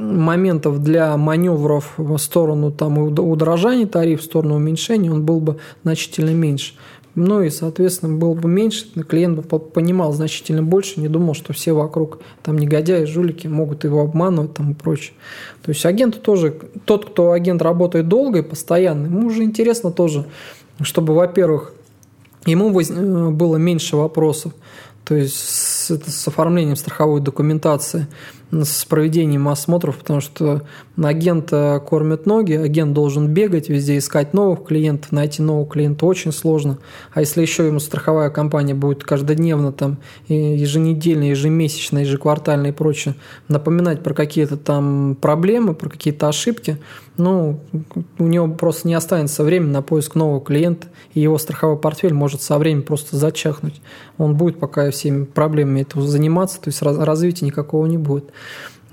моментов 0.00 0.82
для 0.82 1.16
маневров 1.16 1.94
в 1.96 2.16
сторону 2.18 2.70
там, 2.70 2.98
удорожания 2.98 3.86
тарифа, 3.86 4.22
в 4.22 4.24
сторону 4.24 4.56
уменьшения, 4.56 5.12
он 5.12 5.24
был 5.24 5.40
бы 5.40 5.58
значительно 5.82 6.30
меньше. 6.30 6.74
Ну 7.22 7.42
и, 7.42 7.50
соответственно, 7.50 8.16
было 8.16 8.32
бы 8.32 8.48
меньше, 8.48 8.86
клиент 9.06 9.38
бы 9.38 9.58
понимал 9.58 10.14
значительно 10.14 10.62
больше, 10.62 11.00
не 11.00 11.08
думал, 11.08 11.34
что 11.34 11.52
все 11.52 11.74
вокруг 11.74 12.20
там 12.42 12.56
негодяи, 12.56 13.04
жулики 13.04 13.46
могут 13.46 13.84
его 13.84 14.00
обманывать 14.00 14.54
там 14.54 14.72
и 14.72 14.74
прочее. 14.74 15.12
То 15.62 15.68
есть 15.70 15.84
агенту 15.84 16.18
тоже, 16.18 16.56
тот, 16.86 17.10
кто 17.10 17.32
агент 17.32 17.60
работает 17.60 18.08
долго 18.08 18.38
и 18.38 18.42
постоянно, 18.42 19.04
ему 19.04 19.26
уже 19.26 19.42
интересно 19.42 19.90
тоже, 19.90 20.24
чтобы, 20.80 21.14
во-первых, 21.14 21.74
ему 22.46 22.70
э, 22.80 23.30
было 23.30 23.56
меньше 23.56 23.96
вопросов, 23.96 24.54
то 25.04 25.14
есть 25.14 25.36
с, 25.36 25.90
это, 25.90 26.10
с 26.10 26.26
оформлением 26.26 26.76
страховой 26.76 27.20
документации, 27.20 28.06
с 28.52 28.84
проведением 28.84 29.48
осмотров, 29.48 29.98
потому 29.98 30.20
что 30.20 30.62
агента 31.00 31.82
кормят 31.86 32.26
ноги, 32.26 32.54
агент 32.54 32.92
должен 32.92 33.28
бегать 33.28 33.68
везде, 33.68 33.98
искать 33.98 34.34
новых 34.34 34.64
клиентов, 34.64 35.12
найти 35.12 35.40
нового 35.40 35.66
клиента 35.66 36.04
очень 36.06 36.32
сложно. 36.32 36.78
А 37.12 37.20
если 37.20 37.42
еще 37.42 37.66
ему 37.66 37.78
страховая 37.78 38.30
компания 38.30 38.74
будет 38.74 39.04
каждодневно, 39.04 39.72
там, 39.72 39.98
еженедельно, 40.28 41.24
ежемесячно, 41.24 41.98
ежеквартально 41.98 42.68
и 42.68 42.72
прочее 42.72 43.14
напоминать 43.48 44.02
про 44.02 44.14
какие-то 44.14 44.56
там 44.56 45.16
проблемы, 45.20 45.74
про 45.74 45.88
какие-то 45.88 46.28
ошибки, 46.28 46.78
ну, 47.16 47.60
у 48.18 48.24
него 48.24 48.48
просто 48.48 48.88
не 48.88 48.94
останется 48.94 49.44
времени 49.44 49.70
на 49.70 49.82
поиск 49.82 50.14
нового 50.14 50.40
клиента, 50.40 50.88
и 51.12 51.20
его 51.20 51.38
страховой 51.38 51.76
портфель 51.76 52.14
может 52.14 52.40
со 52.40 52.56
временем 52.58 52.82
просто 52.82 53.16
зачахнуть. 53.16 53.80
Он 54.16 54.36
будет 54.36 54.58
пока 54.58 54.90
всеми 54.90 55.24
проблемами 55.24 55.82
этого 55.82 56.06
заниматься, 56.06 56.60
то 56.60 56.68
есть 56.68 56.80
развития 56.82 57.44
никакого 57.44 57.86
не 57.86 57.98
будет. 57.98 58.30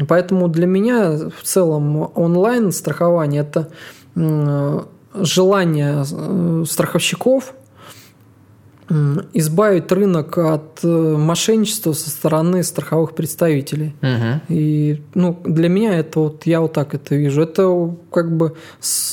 Поэтому 0.08 0.48
для 0.48 0.68
меня 0.68 1.12
в 1.12 1.44
целом 1.44 2.12
онлайн 2.16 2.72
страхование– 2.72 3.42
это 3.50 3.70
желание 4.16 6.04
э, 6.10 6.64
страховщиков 6.68 7.54
избавить 9.34 9.92
рынок 9.92 10.38
от 10.38 10.80
э, 10.84 10.88
мошенничества 10.88 11.92
со 11.92 12.10
стороны 12.10 12.64
страховых 12.64 13.16
представителей. 13.16 13.94
Угу. 14.02 14.42
И 14.48 15.02
ну, 15.14 15.38
для 15.44 15.68
меня 15.68 15.98
это 15.98 16.20
вот 16.22 16.46
я 16.46 16.62
вот 16.62 16.74
так 16.74 16.94
это 16.94 17.16
вижу. 17.16 17.42
Это 17.42 17.96
как 18.12 18.36
бы 18.36 18.56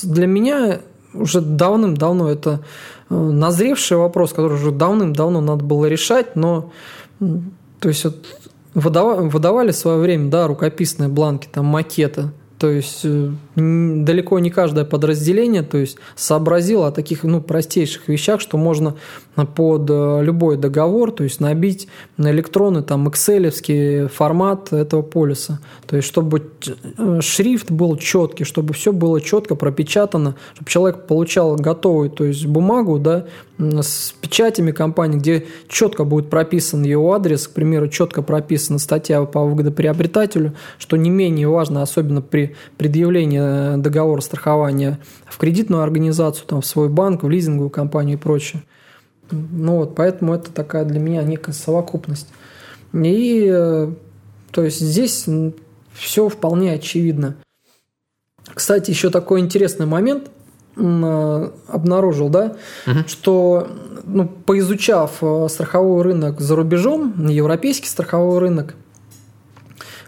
для 0.04 0.26
меня 0.26 0.80
уже 1.12 1.40
давным-давно 1.40 2.30
это 2.30 2.60
э, 3.10 3.14
назревший 3.16 3.96
вопрос, 3.96 4.30
который 4.30 4.54
уже 4.54 4.70
давным-давно 4.70 5.40
надо 5.40 5.64
было 5.64 5.86
решать, 5.86 6.36
но 6.36 6.70
то 7.80 7.88
есть 7.88 8.04
вот 8.04 8.26
выдавали, 8.74 9.28
выдавали 9.28 9.70
в 9.72 9.76
свое 9.76 9.98
время 9.98 10.30
да, 10.30 10.46
рукописные 10.46 11.08
бланки, 11.08 11.48
там 11.50 11.66
макеты 11.66 12.30
то 12.64 12.70
есть 12.70 13.00
э, 13.04 13.30
далеко 13.56 14.38
не 14.38 14.48
каждое 14.48 14.84
подразделение 14.84 15.62
то 15.62 15.76
есть, 15.76 15.98
сообразило 16.16 16.88
о 16.88 16.92
таких 16.92 17.22
ну, 17.24 17.42
простейших 17.42 18.08
вещах, 18.08 18.40
что 18.40 18.56
можно 18.56 18.94
под 19.56 19.90
э, 19.90 20.22
любой 20.22 20.56
договор 20.56 21.10
то 21.10 21.24
есть, 21.24 21.40
набить 21.40 21.88
на 22.16 22.30
электронный 22.30 22.82
там, 22.82 23.06
excel 23.08 24.08
формат 24.08 24.72
этого 24.72 25.02
полиса. 25.02 25.60
То 25.86 25.96
есть, 25.96 26.08
чтобы 26.08 26.50
э, 26.96 27.20
шрифт 27.20 27.70
был 27.70 27.96
четкий, 27.96 28.44
чтобы 28.44 28.72
все 28.72 28.92
было 28.92 29.20
четко 29.20 29.56
пропечатано, 29.56 30.36
чтобы 30.54 30.70
человек 30.70 31.06
получал 31.06 31.56
готовую 31.56 32.08
то 32.08 32.24
есть, 32.24 32.46
бумагу 32.46 32.98
да, 32.98 33.26
с 33.58 34.12
печатями 34.20 34.72
компании, 34.72 35.18
где 35.18 35.46
четко 35.68 36.04
будет 36.04 36.28
прописан 36.28 36.82
его 36.82 37.12
адрес, 37.12 37.46
к 37.46 37.52
примеру, 37.52 37.88
четко 37.88 38.20
прописана 38.22 38.78
статья 38.78 39.22
по 39.24 39.44
выгодоприобретателю, 39.44 40.54
что 40.78 40.96
не 40.96 41.08
менее 41.08 41.48
важно, 41.48 41.82
особенно 41.82 42.20
при 42.20 42.56
предъявлении 42.76 43.80
договора 43.80 44.20
страхования 44.20 44.98
в 45.26 45.38
кредитную 45.38 45.82
организацию, 45.82 46.46
там, 46.46 46.62
в 46.62 46.66
свой 46.66 46.88
банк, 46.88 47.22
в 47.22 47.28
лизинговую 47.28 47.70
компанию 47.70 48.18
и 48.18 48.20
прочее. 48.20 48.62
Ну 49.30 49.76
вот, 49.76 49.94
поэтому 49.94 50.34
это 50.34 50.52
такая 50.52 50.84
для 50.84 50.98
меня 50.98 51.22
некая 51.22 51.52
совокупность. 51.52 52.28
И 52.92 53.46
то 54.50 54.62
есть 54.62 54.80
здесь 54.80 55.26
все 55.92 56.28
вполне 56.28 56.72
очевидно. 56.72 57.36
Кстати, 58.52 58.90
еще 58.90 59.10
такой 59.10 59.40
интересный 59.40 59.86
момент– 59.86 60.30
обнаружил, 60.76 62.28
да, 62.28 62.56
угу. 62.86 62.98
что 63.06 63.68
ну, 64.04 64.26
поизучав 64.26 65.18
э, 65.22 65.46
страховой 65.48 66.02
рынок 66.02 66.40
за 66.40 66.56
рубежом, 66.56 67.26
европейский 67.26 67.88
страховой 67.88 68.38
рынок, 68.38 68.74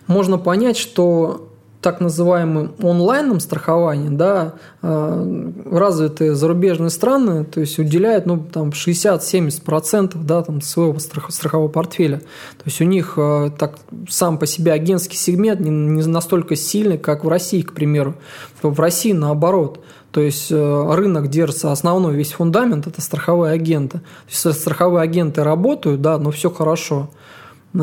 можно 0.07 0.38
понять, 0.38 0.76
что 0.76 1.48
так 1.87 2.00
называемым 2.00 2.74
онлайном 2.83 3.38
страховании, 3.38 4.09
да, 4.09 4.55
э, 4.83 5.50
развитые 5.70 6.35
зарубежные 6.35 6.90
страны, 6.90 7.44
то 7.44 7.61
есть 7.61 7.79
уделяют, 7.79 8.26
ну, 8.26 8.38
там, 8.38 8.70
60-70% 8.70 10.16
да, 10.24 10.42
там, 10.42 10.61
своего 10.62 10.98
страхового 10.98 11.68
портфеля. 11.68 12.18
То 12.18 12.64
есть 12.64 12.81
у 12.81 12.85
них 12.85 13.14
э, 13.16 13.50
так 13.57 13.76
сам 14.09 14.38
по 14.38 14.46
себе 14.46 14.72
агентский 14.72 15.16
сегмент 15.16 15.61
не, 15.61 15.70
не 15.70 16.02
настолько 16.07 16.57
сильный, 16.57 16.98
как 16.98 17.24
в 17.24 17.29
России, 17.29 17.62
к 17.62 17.72
примеру. 17.72 18.16
В 18.62 18.81
России 18.81 19.12
наоборот. 19.12 19.81
То 20.16 20.22
есть 20.22 20.50
рынок 20.50 21.29
держится, 21.29 21.72
основной 21.72 22.14
весь 22.14 22.33
фундамент– 22.33 22.87
это 22.88 23.02
страховые 23.02 23.52
агенты. 23.52 23.98
То 23.98 24.48
есть 24.48 24.61
страховые 24.62 25.02
агенты 25.02 25.44
работают, 25.44 26.00
да, 26.00 26.16
но 26.16 26.31
все 26.31 26.48
хорошо. 26.48 27.11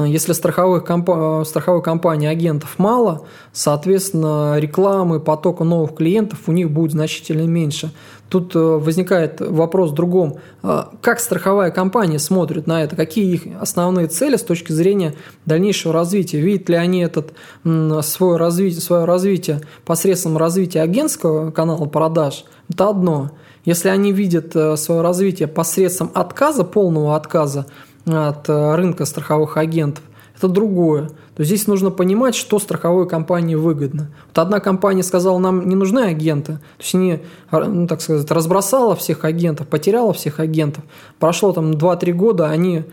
Если 0.02 0.34
страховых 0.34 0.86
комп... 0.86 1.10
страховой 1.46 1.84
компании 1.84 2.28
агентов 2.28 2.80
мало, 2.80 3.26
соответственно, 3.52 4.58
рекламы, 4.58 5.20
потока 5.20 5.64
новых 5.64 5.96
клиентов 5.96 6.40
у 6.48 6.52
них 6.52 6.72
будет 6.72 6.92
значительно 6.94 7.46
меньше. 7.46 7.92
Тут 8.30 8.56
э, 8.56 8.60
возникает 8.60 9.40
вопрос 9.40 9.92
в 9.92 9.94
другом. 9.94 10.38
А 10.64 10.92
как 11.02 11.20
страховая 11.20 11.70
компания 11.70 12.18
смотрит 12.18 12.66
на 12.66 12.84
это? 12.84 12.96
Какие 12.96 13.36
их 13.36 13.62
основные 13.62 14.08
цели 14.08 14.38
с 14.38 14.42
точки 14.42 14.72
зрения 14.72 15.14
дальнейшего 15.46 15.94
развития? 15.94 16.42
Видят 16.42 16.70
ли 16.70 16.76
они 16.76 17.02
этот, 17.02 17.34
свое, 17.64 18.38
развитие, 18.38 18.82
свое 18.82 19.06
развитие 19.06 19.62
посредством 19.86 20.38
развития 20.38 20.82
агентского 20.82 21.52
канала 21.52 21.86
продаж? 21.86 22.46
Это 22.68 22.90
одно. 22.90 23.32
Если 23.66 23.90
они 23.90 24.12
видят 24.12 24.56
э, 24.56 24.76
свое 24.78 25.02
развитие 25.02 25.48
посредством 25.48 26.10
отказа, 26.16 26.64
полного 26.64 27.16
отказа, 27.16 27.68
от 28.06 28.50
э, 28.50 28.76
рынка 28.76 29.06
страховых 29.06 29.58
агентов, 29.58 30.04
это 30.38 30.48
другое. 30.48 31.10
То 31.36 31.44
здесь 31.44 31.68
нужно 31.68 31.90
понимать, 31.90 32.36
что 32.36 32.60
страховой 32.60 33.08
компании 33.08 33.56
выгодно. 33.56 34.10
Вот 34.28 34.40
одна 34.40 34.60
компания 34.60 35.02
сказала, 35.02 35.40
нам 35.40 35.68
не 35.68 35.76
нужны 35.76 36.00
агенты. 36.02 36.54
То 36.54 36.60
есть 36.80 36.96
они, 36.96 37.20
ну, 37.52 37.88
так 37.88 38.02
сказать, 38.02 38.30
разбросала 38.30 38.96
всех 38.96 39.26
агентов, 39.26 39.68
потеряла 39.68 40.14
всех 40.14 40.40
агентов. 40.40 40.84
Прошло 41.20 41.52
там 41.54 41.72
2-3 41.72 42.12
года, 42.12 42.50
они 42.50 42.84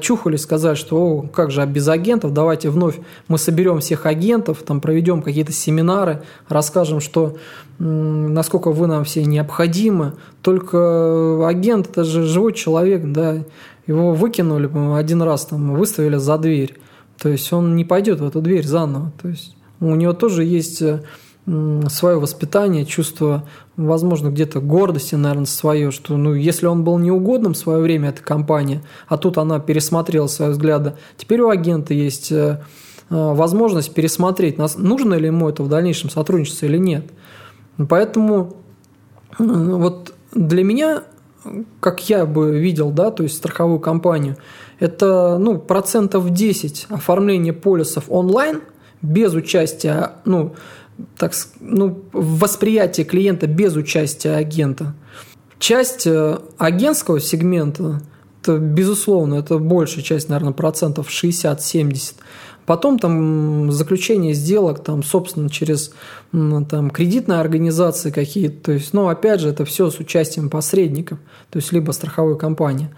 чухали, 0.00 0.36
сказали, 0.36 0.74
что 0.74 0.96
О, 0.96 1.22
как 1.22 1.50
же, 1.50 1.62
а 1.62 1.66
без 1.66 1.88
агентов, 1.88 2.32
давайте 2.34 2.70
вновь 2.70 2.98
мы 3.28 3.38
соберем 3.38 3.80
всех 3.80 4.04
агентов, 4.04 4.62
там 4.66 4.80
проведем 4.80 5.22
какие-то 5.22 5.52
семинары, 5.52 6.22
расскажем, 6.48 7.00
что 7.00 7.36
насколько 7.78 8.70
вы 8.72 8.86
нам 8.86 9.04
все 9.04 9.24
необходимы. 9.24 10.14
Только 10.42 11.46
агент– 11.46 11.88
это 11.90 12.04
же 12.04 12.22
живой 12.24 12.52
человек, 12.52 13.02
да, 13.04 13.42
его 13.86 14.12
выкинули 14.14 14.70
один 14.98 15.22
раз, 15.22 15.46
там, 15.46 15.74
выставили 15.74 16.16
за 16.16 16.38
дверь. 16.38 16.78
То 17.18 17.28
есть 17.28 17.52
он 17.52 17.76
не 17.76 17.84
пойдет 17.84 18.20
в 18.20 18.26
эту 18.26 18.40
дверь 18.40 18.66
заново. 18.66 19.12
То 19.20 19.28
есть 19.28 19.56
у 19.80 19.94
него 19.94 20.12
тоже 20.12 20.44
есть 20.44 20.82
э, 20.82 21.02
свое 21.46 22.18
воспитание, 22.18 22.84
чувство, 22.84 23.48
возможно, 23.76 24.28
где-то 24.28 24.60
гордости, 24.60 25.14
наверное, 25.14 25.46
свое, 25.46 25.90
что 25.90 26.16
ну, 26.16 26.34
если 26.34 26.66
он 26.66 26.82
был 26.82 26.98
неугодным 26.98 27.54
в 27.54 27.58
свое 27.58 27.80
время, 27.80 28.08
эта 28.10 28.22
компания, 28.22 28.82
а 29.06 29.16
тут 29.16 29.38
она 29.38 29.60
пересмотрела 29.60 30.26
свои 30.26 30.50
взгляды, 30.50 30.94
теперь 31.16 31.40
у 31.40 31.48
агента 31.48 31.94
есть 31.94 32.32
э, 32.32 32.60
э, 33.10 33.14
возможность 33.14 33.94
пересмотреть, 33.94 34.58
нужно 34.76 35.14
ли 35.14 35.26
ему 35.26 35.48
это 35.48 35.62
в 35.62 35.68
дальнейшем 35.68 36.10
сотрудничество 36.10 36.66
или 36.66 36.78
нет. 36.78 37.06
Поэтому 37.88 38.56
вот 39.38 40.14
для 40.34 40.64
меня 40.64 41.02
как 41.80 42.08
я 42.08 42.26
бы 42.26 42.58
видел, 42.58 42.90
да, 42.90 43.10
то 43.10 43.22
есть 43.22 43.36
страховую 43.36 43.80
компанию, 43.80 44.36
это 44.78 45.38
ну, 45.38 45.58
процентов 45.58 46.30
10 46.30 46.86
оформления 46.90 47.52
полисов 47.52 48.04
онлайн 48.08 48.62
без 49.02 49.34
участия, 49.34 50.12
ну, 50.24 50.54
так, 51.16 51.32
ну, 51.60 52.02
восприятие 52.12 53.06
клиента 53.06 53.46
без 53.46 53.76
участия 53.76 54.36
агента. 54.36 54.94
Часть 55.58 56.06
э, 56.06 56.38
агентского 56.58 57.20
сегмента, 57.20 58.02
это, 58.42 58.58
безусловно, 58.58 59.36
это 59.36 59.58
большая 59.58 60.04
часть, 60.04 60.28
наверное, 60.28 60.52
процентов 60.52 61.08
60-70, 61.08 62.14
Потом 62.66 62.98
там 62.98 63.70
заключение 63.70 64.34
сделок, 64.34 64.82
там, 64.82 65.02
собственно, 65.04 65.48
через 65.48 65.92
там, 66.32 66.90
кредитные 66.90 67.38
организации 67.38 68.10
какие-то. 68.10 68.64
То 68.64 68.72
есть, 68.72 68.92
ну, 68.92 69.08
опять 69.08 69.40
же, 69.40 69.48
это 69.48 69.64
все 69.64 69.88
с 69.88 69.98
участием 70.00 70.50
посредников, 70.50 71.18
то 71.50 71.58
есть, 71.58 71.72
либо 71.72 71.92
страховой 71.92 72.36
компании. 72.36 72.90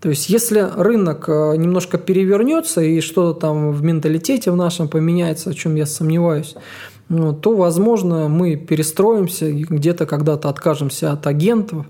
То 0.00 0.10
есть, 0.10 0.28
если 0.28 0.68
рынок 0.76 1.28
э, 1.28 1.56
немножко 1.56 1.96
перевернется 1.96 2.82
и 2.82 3.00
что-то 3.00 3.40
там 3.40 3.72
в 3.72 3.82
менталитете 3.82 4.50
в 4.50 4.56
нашем 4.56 4.88
поменяется, 4.88 5.50
о 5.50 5.54
чем 5.54 5.76
я 5.76 5.86
сомневаюсь, 5.86 6.56
ну, 7.08 7.32
то, 7.32 7.54
возможно, 7.54 8.28
мы 8.28 8.56
перестроимся 8.56 9.50
где-то 9.50 10.06
когда-то 10.06 10.48
откажемся 10.48 11.12
от 11.12 11.26
агентов. 11.26 11.86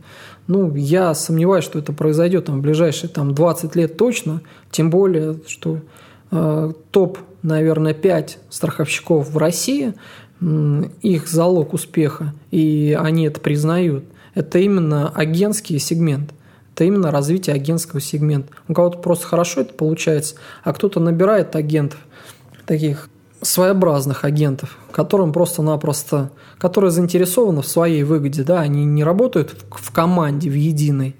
Ну, 0.46 0.74
я 0.76 1.14
сомневаюсь, 1.14 1.64
что 1.64 1.78
это 1.78 1.92
произойдет 1.92 2.44
там, 2.44 2.58
в 2.58 2.62
ближайшие 2.62 3.08
там, 3.08 3.34
20 3.34 3.74
лет 3.74 3.96
точно, 3.96 4.42
тем 4.70 4.90
более, 4.90 5.36
что 5.46 5.80
топ, 6.90 7.18
наверное, 7.42 7.94
5 7.94 8.38
страховщиков 8.50 9.30
в 9.30 9.38
России, 9.38 9.94
их 10.40 11.28
залог 11.28 11.72
успеха, 11.72 12.34
и 12.50 12.96
они 13.00 13.26
это 13.26 13.40
признают, 13.40 14.04
это 14.34 14.58
именно 14.58 15.10
агентский 15.10 15.78
сегмент. 15.78 16.32
Это 16.74 16.82
именно 16.84 17.12
развитие 17.12 17.54
агентского 17.54 18.00
сегмента. 18.00 18.52
У 18.66 18.74
кого-то 18.74 18.98
просто 18.98 19.28
хорошо 19.28 19.60
это 19.60 19.72
получается, 19.74 20.34
а 20.64 20.72
кто-то 20.72 20.98
набирает 20.98 21.54
агентов, 21.54 22.00
таких 22.66 23.08
своеобразных 23.40 24.24
агентов, 24.24 24.76
которым 24.90 25.32
просто-напросто, 25.32 26.32
которые 26.58 26.90
заинтересованы 26.90 27.62
в 27.62 27.68
своей 27.68 28.02
выгоде, 28.02 28.42
да, 28.42 28.58
они 28.58 28.84
не 28.84 29.04
работают 29.04 29.54
в 29.70 29.92
команде, 29.92 30.50
в 30.50 30.54
единой, 30.54 31.14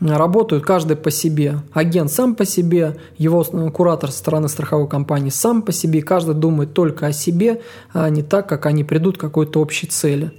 работают 0.00 0.64
каждый 0.64 0.96
по 0.96 1.10
себе. 1.10 1.60
Агент 1.72 2.10
сам 2.10 2.34
по 2.34 2.44
себе, 2.44 2.96
его 3.16 3.44
куратор 3.70 4.10
со 4.10 4.18
стороны 4.18 4.48
страховой 4.48 4.88
компании 4.88 5.30
сам 5.30 5.62
по 5.62 5.72
себе, 5.72 6.02
каждый 6.02 6.34
думает 6.34 6.74
только 6.74 7.06
о 7.06 7.12
себе, 7.12 7.62
а 7.92 8.08
не 8.10 8.22
так, 8.22 8.48
как 8.48 8.66
они 8.66 8.84
придут 8.84 9.18
к 9.18 9.20
какой-то 9.20 9.60
общей 9.60 9.86
цели. 9.86 10.32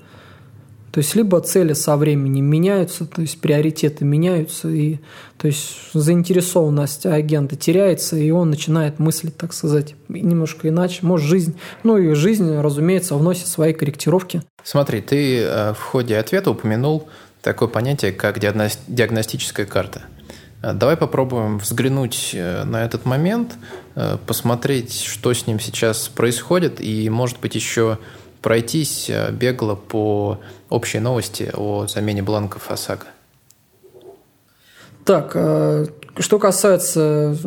То 0.96 1.00
есть 1.00 1.14
либо 1.14 1.42
цели 1.42 1.74
со 1.74 1.98
временем 1.98 2.46
меняются, 2.46 3.06
то 3.06 3.22
есть 3.22 3.42
приоритеты 3.42 4.06
меняются, 4.06 4.70
и 4.70 5.00
то 5.38 5.48
есть 5.48 5.92
заинтересованность 5.92 7.06
агента 7.06 7.58
теряется, 7.58 8.16
и 8.16 8.32
он 8.32 8.50
начинает 8.50 8.98
мыслить, 8.98 9.36
так 9.36 9.52
сказать, 9.52 9.96
немножко 10.08 10.70
иначе. 10.70 11.00
Может, 11.02 11.28
жизнь, 11.28 11.58
ну 11.84 11.98
и 11.98 12.14
жизнь, 12.14 12.50
разумеется, 12.62 13.16
вносит 13.16 13.48
свои 13.48 13.74
корректировки. 13.74 14.42
Смотри, 14.64 15.02
ты 15.02 15.42
э, 15.42 15.74
в 15.74 15.82
ходе 15.82 16.18
ответа 16.18 16.52
упомянул 16.52 17.10
такое 17.46 17.70
понятие, 17.70 18.12
как 18.12 18.40
диагностическая 18.40 19.68
карта. 19.68 20.02
Э, 20.64 20.74
давай 20.74 20.98
попробуем 20.98 21.60
взглянуть 21.60 22.32
э, 22.34 22.64
на 22.64 22.84
этот 22.84 23.06
момент, 23.06 23.56
э, 23.96 24.18
посмотреть, 24.26 25.04
что 25.04 25.32
с 25.32 25.46
ним 25.46 25.60
сейчас 25.60 26.08
происходит, 26.08 26.82
и, 26.82 27.08
может 27.10 27.40
быть, 27.40 27.54
еще 27.54 28.00
пройтись 28.42 29.10
бегло 29.32 29.76
по 29.76 30.40
общей 30.70 31.00
новости 31.00 31.52
о 31.54 31.88
замене 31.88 32.22
бланков 32.24 32.70
ОСАГО. 32.70 33.06
Так, 35.04 35.32
что 36.20 36.40
касается 36.40 37.38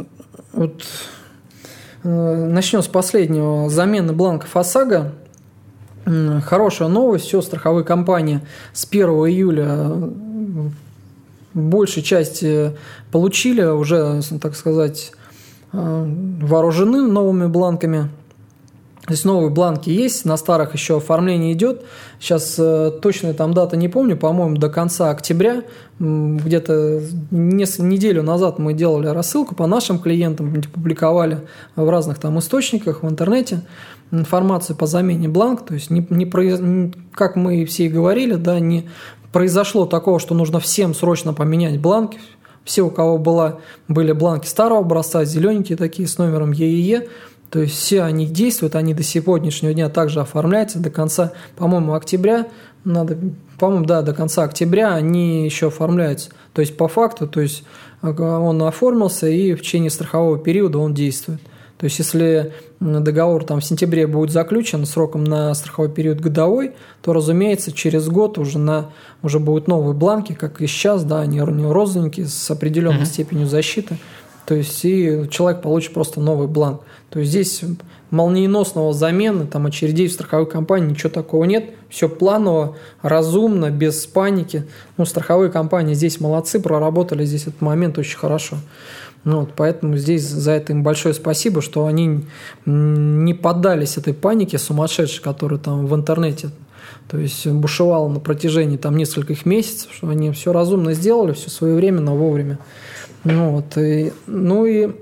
вот, 0.53 0.85
начнем 2.03 2.83
с 2.83 2.89
последнего. 2.89 3.69
Замены 3.69 4.13
бланков 4.13 4.57
ОСАГО 4.57 5.13
Хорошая 6.45 6.89
новость, 6.89 7.27
все, 7.27 7.43
страховые 7.43 7.85
компании 7.85 8.41
с 8.73 8.87
1 8.87 9.09
июля 9.09 9.93
большей 11.55 12.03
части 12.03 12.73
получили, 13.11 13.63
уже, 13.63 14.21
так 14.41 14.55
сказать, 14.57 15.13
э, 15.73 16.07
вооружены 16.43 17.03
новыми 17.03 17.47
бланками. 17.47 18.11
То 19.07 19.13
есть 19.13 19.25
новые 19.25 19.49
бланки 19.49 19.89
есть, 19.89 20.27
на 20.27 20.37
старых 20.37 20.75
еще 20.75 20.99
оформление 20.99 21.55
идет. 21.55 21.83
Сейчас 22.21 22.57
э, 22.59 22.93
точная 23.01 23.33
там 23.33 23.55
дата 23.55 23.75
не 23.77 23.89
помню, 23.89 24.19
по-моему, 24.19 24.57
до 24.57 24.69
конца 24.69 25.11
октября. 25.11 25.63
Где-то 25.99 27.03
неделю 27.31 28.23
назад 28.23 28.59
мы 28.59 28.75
делали 28.75 29.07
рассылку 29.09 29.55
по 29.55 29.67
нашим 29.67 29.99
клиентам, 29.99 30.63
публиковали 30.73 31.41
в 31.75 31.89
разных 31.89 32.19
там 32.19 32.39
источниках 32.39 33.03
в 33.03 33.09
интернете 33.09 33.63
информацию 34.11 34.77
по 34.77 34.87
замене 34.87 35.29
бланк, 35.29 35.67
то 35.67 35.75
есть 35.75 35.91
не, 35.91 36.07
не 36.11 36.27
произ... 36.27 36.61
как 37.13 37.37
мы 37.37 37.65
все 37.65 37.87
и 37.87 37.89
говорили, 37.89 38.35
да, 38.35 38.59
не 38.61 38.89
произошло 39.33 39.87
такого, 39.87 40.19
что 40.19 40.35
нужно 40.35 40.61
всем 40.61 40.95
срочно 40.95 41.35
поменять 41.35 41.81
бланки. 41.81 42.19
Все, 42.65 42.83
у 42.83 42.91
кого 42.91 43.19
была, 43.19 43.59
были 43.87 44.13
бланки 44.13 44.47
старого 44.47 44.81
образца, 44.81 45.25
зелененькие 45.25 45.79
такие 45.79 46.07
с 46.07 46.19
номером 46.19 46.53
ЕЕЕ, 46.53 47.09
то 47.51 47.61
есть 47.61 47.75
все 47.75 48.03
они 48.03 48.27
действуют, 48.27 48.75
они 48.77 48.93
до 48.93 49.03
сегодняшнего 49.03 49.73
дня 49.73 49.89
также 49.89 50.21
оформляются 50.21 50.79
до 50.79 50.91
конца, 50.91 51.33
по-моему, 51.57 51.95
октября, 51.95 52.47
надо, 52.85 53.17
по-моему, 53.59 53.87
да, 53.87 54.03
до 54.03 54.13
конца 54.13 54.43
октября 54.43 54.95
они 54.95 55.45
еще 55.45 55.69
оформляются. 55.69 56.31
То 56.53 56.61
есть 56.61 56.77
по 56.77 56.89
факту, 56.89 57.27
то 57.27 57.41
есть 57.41 57.65
он 58.03 58.63
оформился 58.63 59.29
и 59.29 59.55
в 59.55 59.63
течение 59.63 59.91
страхового 59.91 60.39
периода 60.39 60.79
он 60.79 60.95
действует. 60.95 61.41
То 61.79 61.85
есть, 61.85 61.99
если 62.01 62.53
договор 62.81 63.45
там 63.45 63.61
в 63.61 63.65
сентябре 63.65 64.09
будет 64.09 64.31
заключен 64.31 64.85
сроком 64.85 65.23
на 65.23 65.55
страховой 65.55 65.91
период 65.91 66.19
годовой, 66.19 66.73
то, 67.03 67.13
разумеется, 67.13 67.71
через 67.71 68.09
год 68.09 68.37
уже, 68.37 68.59
на, 68.59 68.91
уже 69.23 69.39
будут 69.39 69.69
новые 69.69 69.95
бланки, 69.95 70.33
как 70.33 70.61
и 70.61 70.67
сейчас, 70.67 71.05
да, 71.05 71.21
они 71.21 71.41
родственники 71.41 72.25
с 72.25 72.51
определенной 72.51 73.03
mm-hmm. 73.03 73.07
степенью 73.07 73.47
защиты. 73.47 73.97
То 74.45 74.55
есть, 74.55 74.85
и 74.85 75.29
человек 75.31 75.63
получит 75.63 75.95
просто 75.95 76.21
новый 76.21 76.49
бланк. 76.49 76.81
То 77.11 77.21
есть, 77.21 77.31
здесь 77.31 77.63
молниеносного 78.11 78.93
замены, 78.93 79.47
там, 79.47 79.67
очередей 79.67 80.09
в 80.09 80.13
страховой 80.13 80.47
компании, 80.47 80.91
ничего 80.91 81.11
такого 81.11 81.45
нет. 81.45 81.71
Все 81.91 82.09
планово, 82.09 82.77
разумно, 83.03 83.71
без 83.71 84.05
паники. 84.07 84.65
Ну, 84.97 85.05
страховые 85.05 85.53
компании 85.53 85.95
здесь 85.95 86.19
молодцы, 86.19 86.59
проработали 86.59 87.25
здесь 87.25 87.43
этот 87.43 87.61
момент 87.61 87.99
очень 87.99 88.19
хорошо. 88.19 88.57
Ну, 89.29 89.41
вот, 89.41 89.51
поэтому 89.55 89.99
здесь 89.99 90.27
за 90.27 90.53
это 90.53 90.73
им 90.73 90.83
большое 90.83 91.13
спасибо, 91.13 91.61
что 91.61 91.85
они 91.85 92.25
не 92.65 93.35
поддались 93.35 93.99
этой 93.99 94.15
панике 94.15 94.57
сумасшедшей, 94.57 95.23
которая 95.23 95.59
там 95.59 95.87
в 95.87 95.95
интернете 95.95 96.49
то 97.11 97.19
есть 97.19 97.47
бушевала 97.47 98.09
на 98.09 98.21
протяжении 98.21 98.79
там 98.79 98.97
нескольких 98.97 99.45
месяцев, 99.45 99.91
что 99.93 100.09
они 100.09 100.31
все 100.33 100.51
разумно 100.51 100.95
сделали, 100.95 101.33
все 101.33 101.51
своевременно, 101.51 102.15
вовремя. 102.15 102.59
Ну, 103.25 103.51
вот, 103.51 103.77
и, 103.77 104.15
ну 104.27 104.65
и 104.65 104.93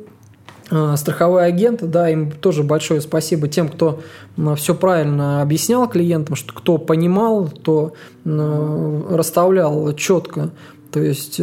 э, 0.73 0.95
страховые 0.97 1.47
агенты, 1.47 1.87
да, 1.87 2.11
им 2.11 2.33
тоже 2.33 2.65
большое 2.65 3.01
спасибо 3.01 3.47
тем, 3.47 3.69
кто 3.69 4.01
э, 4.37 4.55
все 4.57 4.75
правильно 4.75 5.41
объяснял 5.41 5.89
клиентам, 5.89 6.35
что 6.35 6.53
кто 6.53 6.79
понимал, 6.79 7.47
кто 7.47 7.93
э, 8.25 9.03
расставлял 9.09 9.93
четко, 9.95 10.51
то 10.91 11.01
есть 11.01 11.41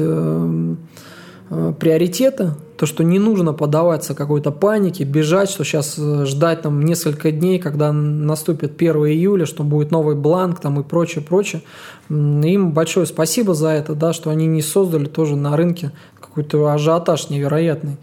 э, 1.53 1.73
приоритеты, 1.79 2.51
то, 2.77 2.85
что 2.85 3.03
не 3.03 3.19
нужно 3.19 3.53
поддаваться 3.53 4.15
какой-то 4.15 4.51
панике, 4.51 5.03
бежать, 5.03 5.49
что 5.49 5.63
сейчас 5.63 5.95
э, 5.97 6.25
ждать 6.25 6.61
там 6.61 6.81
несколько 6.81 7.31
дней, 7.31 7.59
когда 7.59 7.91
наступит 7.91 8.75
1 8.75 8.95
июля, 9.07 9.45
что 9.45 9.63
будет 9.63 9.91
новый 9.91 10.15
бланк 10.15 10.59
там 10.59 10.79
и 10.79 10.83
прочее, 10.83 11.23
прочее. 11.23 11.61
Им 12.09 12.71
большое 12.71 13.05
спасибо 13.05 13.53
за 13.53 13.69
это, 13.69 13.95
да, 13.95 14.13
что 14.13 14.29
они 14.29 14.47
не 14.47 14.61
создали 14.61 15.05
тоже 15.05 15.35
на 15.35 15.55
рынке 15.55 15.91
какой-то 16.19 16.67
ажиотаж 16.67 17.29
невероятный. 17.29 17.97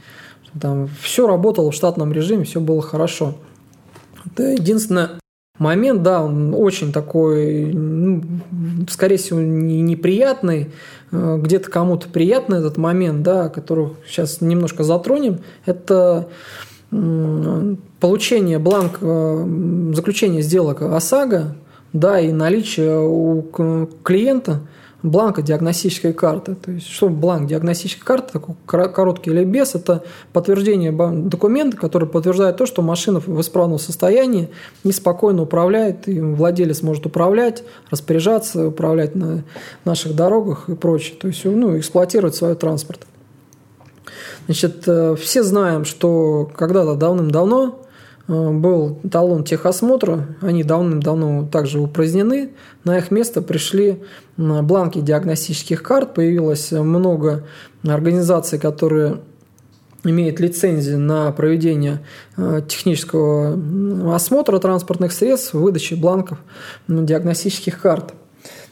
Там 0.61 0.89
все 1.01 1.27
работало 1.27 1.71
в 1.71 1.75
штатном 1.75 2.13
режиме, 2.13 2.45
все 2.45 2.61
было 2.61 2.83
хорошо. 2.83 3.35
Это 4.27 4.43
единственное, 4.45 5.11
момент, 5.61 6.03
да, 6.03 6.23
он 6.25 6.55
очень 6.55 6.93
такой, 6.93 7.67
ну, 7.73 8.23
скорее 8.89 9.19
всего, 9.19 9.41
неприятный, 9.41 10.71
где-то 11.13 11.71
кому-то 11.71 12.09
приятный 12.09 12.59
этот 12.59 12.77
момент, 12.77 13.23
да, 13.23 13.49
который 13.49 13.91
сейчас 14.07 14.41
немножко 14.41 14.85
затронем, 14.85 15.41
это 15.67 16.29
получение 16.91 18.59
бланка, 18.59 19.47
заключения 19.95 20.43
сделок 20.43 20.83
ОСАГО, 20.83 21.57
да, 21.93 22.21
и 22.21 22.33
наличие 22.33 23.01
у 23.01 23.43
клиента– 24.03 24.61
бланка 25.03 25.43
диагностической 25.43 26.13
карты. 26.13 26.55
То 26.55 26.73
есть, 26.73 26.87
что 26.87 27.09
бланк 27.09 27.49
диагностической 27.49 28.05
карты, 28.05 28.33
такой 28.33 28.57
короткий 28.67 29.31
или 29.31 29.45
без, 29.45 29.75
это 29.75 30.05
подтверждение 30.33 30.93
документа, 30.93 31.77
который 31.77 32.09
подтверждает 32.09 32.57
то, 32.57 32.67
что 32.67 32.83
машина 32.83 33.21
в 33.21 33.41
исправном 33.41 33.79
состоянии 33.79 34.51
и 34.85 34.93
спокойно 34.93 35.43
управляет, 35.43 36.09
и 36.09 36.21
владелец 36.21 36.83
может 36.83 37.07
управлять, 37.07 37.63
распоряжаться, 37.91 38.69
управлять 38.69 39.15
на 39.15 39.45
наших 39.85 40.15
дорогах 40.15 40.69
и 40.69 40.75
прочее. 40.75 41.17
То 41.21 41.29
есть, 41.29 41.45
ну, 41.45 41.79
эксплуатировать 41.79 42.35
свой 42.35 42.55
транспорт. 42.55 43.07
Значит, 44.47 44.85
э, 44.87 45.15
все 45.17 45.43
знаем, 45.43 45.85
что 45.85 46.51
когда-то 46.57 46.95
давным-давно 46.95 47.87
был 48.31 49.01
талон 49.11 49.43
техосмотра, 49.43 50.29
они 50.41 50.63
давным-давно 50.63 51.49
также 51.51 51.81
упразднены. 51.81 52.51
На 52.85 52.99
их 52.99 53.11
место 53.11 53.43
пришли 53.43 54.03
бланки 54.37 55.01
диагностических 55.01 55.83
карт, 55.83 56.15
появилось 56.15 56.71
много 56.71 57.45
организаций, 57.83 58.61
которые 58.61 59.19
имеют 60.05 60.39
лицензии 60.39 60.95
на 60.95 61.31
проведение 61.33 62.01
э, 62.37 62.63
технического 62.67 64.15
осмотра 64.15 64.59
транспортных 64.59 65.13
средств, 65.13 65.53
выдачи 65.53 65.95
бланков 65.95 66.39
диагностических 66.89 67.81
карт. 67.81 68.15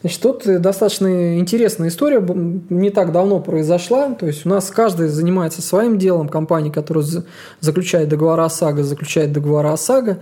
Значит, 0.01 0.21
тут 0.21 0.61
достаточно 0.61 1.39
интересная 1.39 1.89
история 1.89 2.21
не 2.71 2.91
так 2.91 3.13
давно 3.13 3.41
произошла. 3.41 4.15
То 4.15 4.27
есть 4.27 4.47
у 4.47 4.49
нас 4.49 4.71
каждый 4.71 5.09
занимается 5.09 5.63
своим 5.63 5.99
делом. 5.99 6.29
Компания, 6.29 6.71
которая 6.71 7.05
заключает 7.61 8.09
договора 8.09 8.45
ОСАГО, 8.45 8.85
заключает 8.85 9.33
договора 9.33 9.73
ОСАГО. 9.73 10.19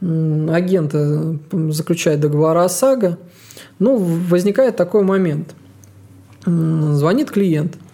Агент 0.00 0.92
заключает 1.72 2.20
договора 2.20 2.64
ОСАГО. 2.64 3.18
Ну, 3.78 3.96
возникает 3.98 4.76
такой 4.76 5.02
момент. 5.04 5.54
Звонит 6.44 7.30
клиент– 7.30 7.76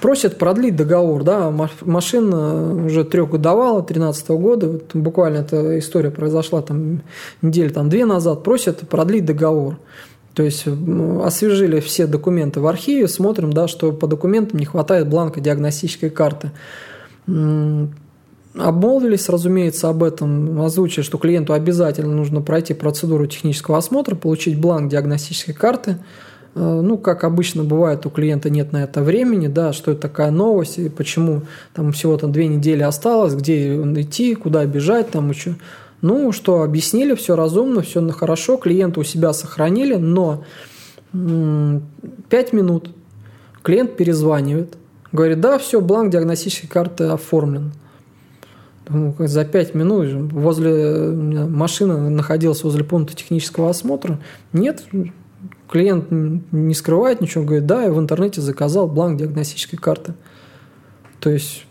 просят 0.00 0.38
продлить 0.38 0.76
договор, 0.76 1.22
да, 1.22 1.52
машина 1.82 2.86
уже 2.86 3.04
трехгодовала, 3.04 3.82
13 3.82 4.28
года, 4.30 4.68
вот 4.68 4.94
буквально 4.94 5.38
эта 5.38 5.78
история 5.78 6.10
произошла 6.10 6.62
там 6.62 7.02
неделю 7.42 7.72
там 7.72 7.90
две 7.90 8.06
назад, 8.06 8.42
просят 8.42 8.88
продлить 8.88 9.26
договор. 9.26 9.78
То 10.34 10.42
есть 10.42 10.66
освежили 10.66 11.80
все 11.80 12.06
документы 12.06 12.60
в 12.60 12.66
архиве, 12.66 13.08
смотрим, 13.08 13.52
да, 13.52 13.68
что 13.68 13.92
по 13.92 14.06
документам 14.06 14.60
не 14.60 14.66
хватает 14.66 15.08
бланка 15.08 15.40
диагностической 15.40 16.10
карты. 16.10 16.52
Обмолвились, 17.26 19.28
разумеется, 19.28 19.90
об 19.90 20.02
этом, 20.02 20.62
озвучили, 20.62 21.02
что 21.02 21.18
клиенту 21.18 21.52
обязательно 21.52 22.14
нужно 22.14 22.40
пройти 22.40 22.72
процедуру 22.72 23.26
технического 23.26 23.78
осмотра, 23.78 24.14
получить 24.14 24.58
бланк 24.58 24.90
диагностической 24.90 25.54
карты– 25.54 25.98
ну, 26.56 26.96
как 26.96 27.24
обычно 27.24 27.64
бывает, 27.64 28.06
у 28.06 28.10
клиента 28.10 28.48
нет 28.48 28.72
на 28.72 28.82
это 28.82 29.02
времени, 29.02 29.46
да, 29.46 29.74
что 29.74 29.92
это 29.92 30.00
такая 30.00 30.30
новость, 30.30 30.78
и 30.78 30.88
почему 30.88 31.42
там 31.74 31.92
всего 31.92 32.16
там 32.16 32.32
две 32.32 32.48
недели 32.48 32.82
осталось, 32.82 33.34
где 33.34 33.76
идти, 34.00 34.34
куда 34.34 34.64
бежать, 34.64 35.10
там 35.10 35.28
еще. 35.30 35.56
Ну, 36.00 36.32
что 36.32 36.62
объяснили, 36.62 37.14
все 37.14 37.36
разумно, 37.36 37.82
все 37.82 38.06
хорошо, 38.08 38.56
клиента 38.56 39.00
у 39.00 39.04
себя 39.04 39.34
сохранили, 39.34 39.96
но 39.96 40.44
5 41.12 42.52
минут 42.52 42.90
клиент 43.62 43.96
перезванивает, 43.96 44.78
говорит, 45.12 45.40
да, 45.40 45.58
все, 45.58 45.82
бланк 45.82 46.10
диагностической 46.10 46.70
карты 46.70 47.04
оформлен. 47.04 47.72
За 49.18 49.44
5 49.44 49.74
минут 49.74 50.32
возле 50.32 51.10
машины 51.10 52.08
находился 52.08 52.64
возле 52.64 52.84
пункта 52.84 53.14
технического 53.14 53.68
осмотра. 53.68 54.20
Нет, 54.52 54.84
Клиент 55.68 56.06
не 56.10 56.74
скрывает 56.74 57.20
ничего, 57.20 57.44
говорит, 57.44 57.66
да, 57.66 57.82
я 57.82 57.92
в 57.92 57.98
интернете 57.98 58.40
заказал 58.40 58.86
бланк 58.86 59.18
диагностической 59.18 59.78
карты. 59.78 60.14
То 61.20 61.30
есть 61.30 61.66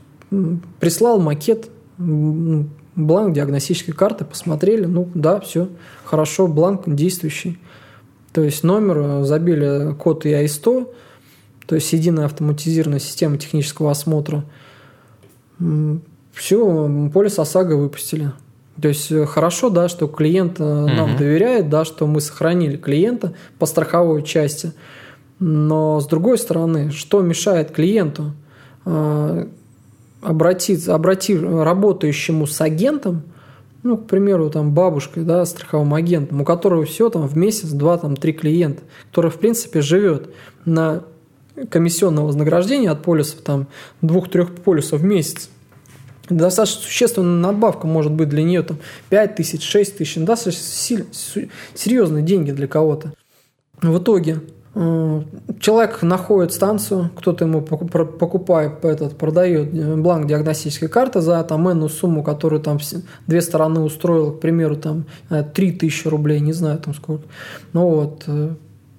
прислал 0.80 1.20
макет, 1.20 1.70
бланк 1.98 3.34
диагностической 3.34 3.94
карты, 3.94 4.26
посмотрели, 4.26 4.86
ну 4.86 5.10
да, 5.14 5.40
все, 5.40 5.70
хорошо, 6.04 6.48
бланк 6.48 6.84
действующий. 6.88 7.60
То 8.34 8.42
есть 8.42 8.64
номер, 8.64 8.98
э, 8.98 9.24
забили 9.24 9.94
код 9.94 10.26
EI100, 10.26 10.94
то 11.68 11.76
есть 11.76 11.94
единая 11.94 12.26
автоматизированная 12.26 13.00
система 13.00 13.38
технического 13.38 13.92
осмотра. 13.92 14.44
Все, 16.34 17.10
полис 17.14 17.40
ОСАГО 17.40 17.76
выпустили. 17.76 18.34
То 18.82 18.90
есть 18.90 19.12
э, 19.12 19.26
хорошо, 19.26 19.70
да, 19.70 19.88
что 19.88 20.08
клиент 20.08 20.60
угу. 20.60 20.68
нам 20.68 21.18
доверяет, 21.18 21.70
да, 21.70 21.86
что 21.86 22.08
мы 22.08 22.22
сохранили 22.22 22.78
клиента 22.78 23.34
по 23.58 23.66
страховой 23.66 24.24
части. 24.24 24.74
Но 25.40 26.00
с 26.00 26.08
другой 26.08 26.38
стороны, 26.38 26.92
что 26.92 27.22
мешает 27.22 27.72
клиенту 27.72 28.34
э, 28.86 29.48
обратиться, 30.22 30.96
обрати 30.96 31.38
работающему 31.38 32.48
с 32.48 32.60
агентом, 32.62 33.24
ну, 33.84 33.98
к 33.98 34.08
примеру, 34.08 34.50
там 34.50 34.74
бабушкой, 34.74 35.24
да, 35.24 35.46
страховым 35.46 35.94
агентом, 35.94 36.42
у 36.42 36.44
которого 36.44 36.86
все 36.86 37.10
там 37.10 37.28
в 37.28 37.38
месяц, 37.38 37.70
два, 37.70 37.98
там, 37.98 38.16
три 38.16 38.34
клиента, 38.34 38.82
который, 39.10 39.30
в 39.30 39.36
принципе, 39.36 39.82
живет 39.82 40.32
на 40.66 41.04
комиссионное 41.70 42.24
вознаграждение 42.24 42.90
от 42.90 43.04
полисов, 43.04 43.42
там, 43.42 43.68
двух-трех 44.02 44.56
полисов 44.56 45.02
в 45.02 45.06
месяц, 45.06 45.50
достаточно 46.30 46.82
существенная 46.82 47.40
надбавка 47.40 47.88
может 47.88 48.12
быть 48.12 48.30
для 48.30 48.44
нее 48.44 48.64
там 48.64 48.78
5 49.10 49.36
тысяч, 49.36 49.64
6 49.64 49.98
тысяч, 49.98 50.16
ну, 50.16 50.26
достаточно 50.26 51.06
серьезные 51.74 52.24
деньги 52.24 52.52
для 52.52 52.68
кого-то. 52.68 53.14
В 53.82 54.00
итоге 54.00 54.42
э, 54.74 55.22
человек 55.60 56.02
находит 56.02 56.54
станцию, 56.54 57.12
кто-то 57.16 57.46
ему 57.46 57.62
покупает, 57.62 58.84
этот, 58.84 59.18
продает 59.18 59.72
бланк 59.98 60.28
диагностической 60.28 60.88
карты 60.88 61.22
за 61.22 61.44
там 61.44 61.70
энную 61.70 61.90
сумму, 61.90 62.24
которую 62.24 62.62
там 62.62 62.80
две 63.28 63.42
стороны 63.42 63.82
устроил, 63.82 64.32
к 64.32 64.40
примеру, 64.40 64.78
там 64.78 65.06
3 65.30 65.72
тысячи 65.74 66.08
рублей, 66.08 66.40
не 66.40 66.54
знаю 66.54 66.80
там 66.80 66.94
сколько. 66.94 67.26
Ну 67.74 67.90
вот. 67.90 68.24
Э, 68.28 68.56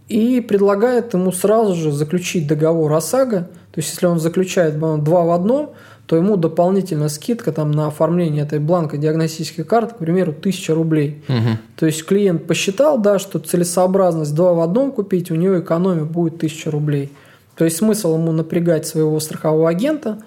и 0.09 0.41
предлагает 0.41 1.15
ему 1.15 1.33
сразу 1.33 1.75
же 1.75 1.91
заключить 1.91 2.47
договор 2.47 2.93
ОСАГО, 2.93 3.49
то 3.73 3.81
есть 3.81 3.91
если 3.91 4.07
он 4.07 4.21
заключает 4.21 4.79
два 4.79 5.25
в 5.25 5.31
одном, 5.33 5.73
то 6.07 6.17
ему 6.17 6.37
дополнительная 6.37 7.09
скидка 7.09 7.51
там, 7.53 7.73
на 7.73 7.89
оформление 7.89 8.45
этой 8.45 8.61
бланка 8.61 8.97
диагностической 8.97 9.65
карты, 9.65 9.95
к 9.95 9.99
примеру, 9.99 10.31
1000 10.31 10.75
рублей. 10.75 11.23
Угу. 11.29 11.59
То 11.77 11.87
есть 11.87 12.05
клиент 12.05 12.47
посчитал, 12.47 12.99
да, 12.99 13.19
что 13.19 13.39
целесообразность 13.41 14.35
два 14.35 14.53
в 14.55 14.61
одном 14.61 14.93
купить, 14.93 15.31
у 15.31 15.35
него 15.35 15.59
экономия 15.59 16.05
будет 16.05 16.37
1000 16.37 16.71
рублей. 16.71 17.13
То 17.57 17.65
есть 17.65 17.79
смысл 17.79 18.15
ему 18.15 18.33
напрягать 18.33 18.87
своего 18.87 19.19
страхового 19.19 19.69
агента, 19.69 20.19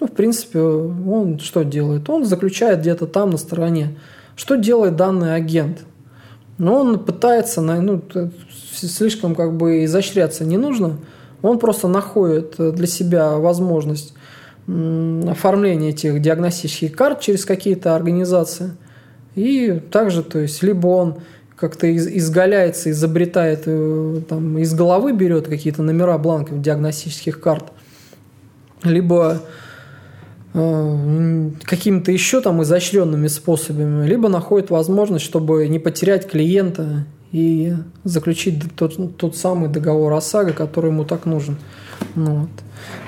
ну, 0.00 0.06
в 0.06 0.12
принципе, 0.12 0.60
он 0.60 1.40
что 1.40 1.64
делает? 1.64 2.08
Он 2.08 2.24
заключает 2.24 2.80
где-то 2.80 3.06
там 3.06 3.30
на 3.30 3.36
стороне. 3.36 3.98
Что 4.36 4.54
делает 4.54 4.94
данный 4.94 5.34
агент? 5.34 5.80
Ну, 6.56 6.74
он 6.74 6.98
пытается, 7.00 7.60
ну, 7.60 8.00
слишком 8.72 9.34
как 9.34 9.56
бы 9.56 9.84
изощряться 9.84 10.44
не 10.44 10.56
нужно. 10.56 10.98
Он 11.42 11.58
просто 11.58 11.88
находит 11.88 12.54
для 12.58 12.86
себя 12.86 13.36
возможность 13.38 14.14
оформления 14.68 15.90
этих 15.90 16.20
диагностических 16.20 16.94
карт 16.94 17.20
через 17.20 17.44
какие-то 17.44 17.96
организации. 17.96 18.72
И 19.34 19.80
также, 19.90 20.22
то 20.22 20.40
есть, 20.40 20.62
либо 20.62 20.88
он 20.88 21.18
как-то 21.56 21.94
изгаляется, 21.96 22.90
изобретает, 22.90 23.62
э, 23.66 24.20
там, 24.28 24.58
из 24.58 24.74
головы 24.74 25.12
берет 25.12 25.48
какие-то 25.48 25.82
номера 25.82 26.18
бланков 26.18 26.60
диагностических 26.60 27.40
карт, 27.40 27.72
либо 28.84 29.42
э, 30.54 31.50
какими-то 31.64 32.12
еще 32.12 32.40
там 32.40 32.62
изощренными 32.62 33.26
способами, 33.28 34.06
либо 34.06 34.28
находит 34.28 34.70
возможность, 34.70 35.24
чтобы 35.24 35.66
не 35.68 35.78
потерять 35.78 36.28
клиента 36.28 37.06
и 37.32 37.74
заключить 38.04 38.62
тот, 38.76 39.16
тот 39.16 39.36
самый 39.36 39.68
договор 39.68 40.12
ОСАГО, 40.12 40.52
который 40.52 40.90
ему 40.90 41.04
так 41.04 41.26
нужен. 41.26 41.56
Ну, 42.14 42.34
вот. 42.40 42.50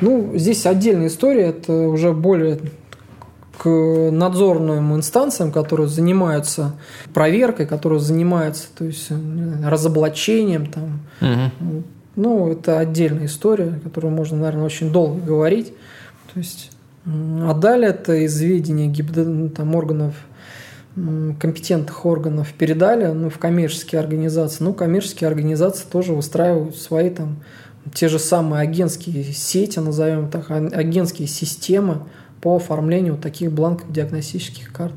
ну, 0.01 0.33
здесь 0.37 0.67
отдельная 0.67 1.09
история, 1.09 1.49
это 1.49 1.73
уже 1.73 2.13
более 2.13 2.61
к 3.59 3.69
надзорным 4.11 4.95
инстанциям, 4.97 5.53
которые 5.53 5.87
занимаются 5.87 6.73
проверкой, 7.13 7.67
которые 7.67 8.01
занимаются 8.01 8.69
то 8.77 8.85
есть, 8.85 9.09
разоблачением. 9.63 10.67
Там. 10.67 11.01
Угу. 11.21 11.83
Ну, 12.17 12.51
это 12.51 12.79
отдельная 12.79 13.27
история, 13.27 13.79
которую 13.85 14.15
можно, 14.15 14.39
наверное, 14.39 14.65
очень 14.65 14.91
долго 14.91 15.21
говорить. 15.21 15.75
То 16.33 16.41
есть, 16.41 16.71
а 17.05 17.53
далее 17.55 17.91
это 17.91 18.15
из 18.15 18.41
ведения 18.41 19.51
там, 19.51 19.75
органов 19.75 20.15
компетентных 21.39 22.05
органов 22.05 22.53
передали 22.53 23.07
ну, 23.07 23.31
в 23.31 23.39
коммерческие 23.39 24.01
организации. 24.01 24.65
Ну, 24.65 24.75
коммерческие 24.75 25.29
организации 25.29 25.85
тоже 25.91 26.13
выстраивают 26.13 26.77
свои 26.77 27.11
там 27.11 27.37
те 27.95 28.09
же 28.09 28.19
самые 28.19 28.63
агентские 28.63 29.25
сети, 29.25 29.79
назовем 29.79 30.31
так, 30.31 30.51
а, 30.51 30.57
агентские 30.57 31.29
системы, 31.29 32.03
по 32.41 32.57
оформлению 32.57 33.17
таких 33.17 33.53
бланков 33.53 33.93
диагностических 33.93 34.73
карт. 34.73 34.95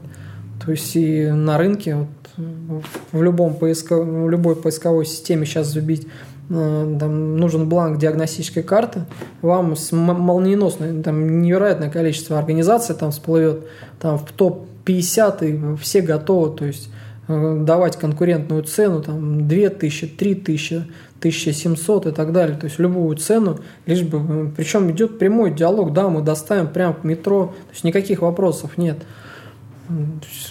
То 0.64 0.72
есть 0.72 0.96
и 0.96 1.28
на 1.28 1.58
рынке 1.58 1.96
вот, 1.96 2.88
в, 3.12 3.22
любом 3.22 3.56
поиско, 3.56 4.02
в 4.02 4.30
любой 4.30 4.56
поисковой 4.56 5.06
системе 5.06 5.46
сейчас 5.46 5.68
забить 5.68 6.08
э, 6.50 6.98
там, 7.00 7.38
нужен 7.38 7.68
бланк 7.68 8.00
диагностической 8.00 8.64
карты, 8.64 9.06
вам 9.42 9.76
с 9.76 9.92
молниеносно, 9.92 11.04
там 11.04 11.42
невероятное 11.42 11.90
количество 11.90 12.40
организаций 12.40 12.96
там 12.96 13.12
всплывет, 13.12 13.66
там 14.00 14.18
в 14.18 14.32
топ-50 14.32 15.76
и 15.76 15.78
все 15.78 16.02
готовы, 16.02 16.56
то 16.56 16.66
есть 16.66 16.90
э, 17.28 17.64
давать 17.66 17.98
конкурентную 17.98 18.64
цену, 18.64 19.02
там 19.02 19.48
2000, 19.48 20.08
3000, 20.08 20.84
1700 21.24 22.08
и 22.08 22.12
так 22.12 22.34
далее, 22.34 22.58
то 22.58 22.66
есть 22.66 22.80
любую 22.80 23.16
цену, 23.16 23.60
лишь 23.86 24.02
бы, 24.02 24.52
причем 24.56 24.92
идет 24.92 25.18
прямой 25.18 25.52
диалог, 25.52 25.94
да, 25.94 26.10
мы 26.10 26.22
доставим 26.22 26.68
прямо 26.68 26.94
к 26.94 27.06
метро, 27.06 27.48
то 27.48 27.72
есть 27.72 27.86
никаких 27.86 28.22
вопросов 28.22 28.78
нет. 28.78 28.98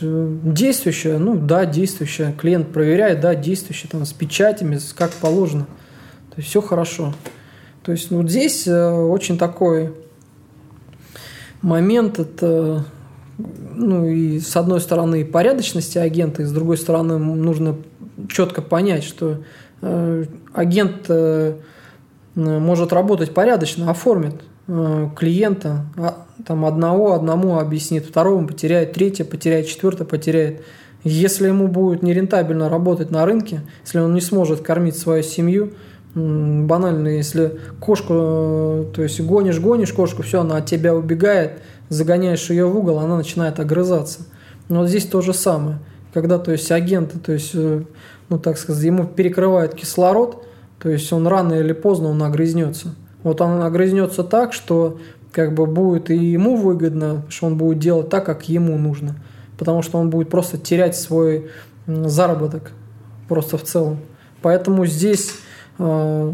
Действующая, 0.01 1.19
ну 1.19 1.37
да, 1.37 1.67
действующая, 1.67 2.33
клиент 2.33 2.73
проверяет, 2.73 3.21
да, 3.21 3.35
действующая, 3.35 3.89
там 3.89 4.07
с 4.07 4.13
печатями, 4.15 4.79
как 4.97 5.11
положено, 5.13 5.67
то 6.31 6.37
есть 6.39 6.49
все 6.49 6.63
хорошо. 6.63 7.13
То 7.83 7.93
есть 7.93 8.11
вот 8.11 8.31
здесь 8.31 8.67
э, 8.67 8.91
очень 8.91 9.37
такой 9.37 9.93
момент, 11.61 12.19
это 12.19 12.87
ну 13.75 14.07
и 14.07 14.39
с 14.41 14.57
одной 14.57 14.81
стороны 14.81 15.25
порядочности 15.25 15.99
агента, 15.99 16.43
и 16.43 16.45
с 16.47 16.53
другой 16.53 16.79
стороны 16.79 17.19
нужно 17.19 17.77
четко 18.29 18.63
понять, 18.63 19.05
что 19.05 19.39
Э, 19.39 19.72
агент 19.83 21.07
э, 21.09 21.57
может 22.35 22.93
работать 22.93 23.35
порядочно, 23.35 23.91
оформит 23.91 24.37
э, 24.69 25.09
клиента, 25.17 25.87
а, 25.97 26.25
там 26.47 26.65
одного 26.65 27.15
одному 27.15 27.59
объяснит, 27.59 28.07
второму 28.07 28.47
потеряет, 28.47 28.93
третье 28.93 29.25
потеряет, 29.25 29.67
четвертое 29.67 30.05
потеряет. 30.05 30.63
Если 31.05 31.49
ему 31.49 31.67
будет 31.67 32.03
нерентабельно 32.03 32.69
работать 32.69 33.11
на 33.11 33.27
рынке, 33.27 33.63
если 33.85 33.99
он 33.99 34.15
не 34.15 34.21
сможет 34.21 34.61
кормить 34.61 34.97
свою 34.97 35.25
семью, 35.25 35.73
банально, 36.15 37.09
если 37.09 37.59
кошку, 37.81 38.87
то 38.95 39.03
есть 39.03 39.21
гонишь, 39.21 39.59
гонишь 39.59 39.93
кошку, 39.93 40.23
все, 40.23 40.43
она 40.43 40.59
от 40.59 40.67
тебя 40.67 40.95
убегает, 40.95 41.61
загоняешь 41.89 42.51
ее 42.51 42.67
в 42.67 42.77
угол, 42.77 43.01
она 43.01 43.17
начинает 43.17 43.59
огрызаться. 43.59 44.21
Но 44.69 44.87
здесь 44.87 45.07
то 45.07 45.21
же 45.23 45.35
самое. 45.35 45.79
Когда, 46.15 46.39
то 46.39 46.53
есть, 46.53 46.71
агенты, 46.71 47.19
то 47.19 47.33
есть, 47.33 47.55
ну, 48.33 48.39
так 48.39 48.57
сказать, 48.57 48.83
ему 48.83 49.07
перекрывает 49.07 49.75
кислород, 49.75 50.47
то 50.79 50.89
есть 50.89 51.13
он 51.13 51.27
рано 51.27 51.53
или 51.53 51.75
поздно 51.75 52.09
он 52.09 52.23
огрызнется. 52.23 52.95
Вот 53.23 53.43
он 53.43 53.61
огрызнется 53.61 54.25
так, 54.25 54.55
что 54.55 54.99
как 55.33 55.53
бы 55.53 55.67
будет 55.67 56.11
и 56.11 56.17
ему 56.17 56.57
выгодно, 56.57 57.27
что 57.29 57.47
он 57.49 57.59
будет 57.59 57.79
делать 57.79 58.09
так, 58.09 58.25
как 58.25 58.49
ему 58.49 58.79
нужно. 58.79 59.17
Потому 59.59 59.83
что 59.83 59.99
он 59.99 60.09
будет 60.09 60.31
просто 60.31 60.57
терять 60.57 60.97
свой 60.97 61.51
заработок 61.87 62.73
просто 63.29 63.59
в 63.59 63.65
целом. 63.65 63.99
Поэтому 64.41 64.87
здесь 64.87 65.35
э, 65.79 66.33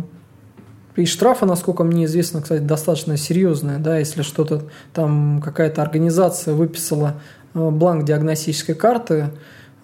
и 0.95 1.05
штрафы, 1.05 1.47
насколько 1.47 1.83
мне 1.83 2.05
известно, 2.05 2.43
кстати, 2.43 2.63
достаточно 2.63 3.17
серьезные, 3.17 3.79
да, 3.79 3.99
если 3.99 4.23
что-то 4.23 4.67
там 4.95 5.43
какая-то 5.45 5.83
организация 5.83 6.55
выписала 6.55 7.15
э, 7.55 7.71
бланк 7.71 8.05
диагностической 8.05 8.77
карты, 8.77 9.31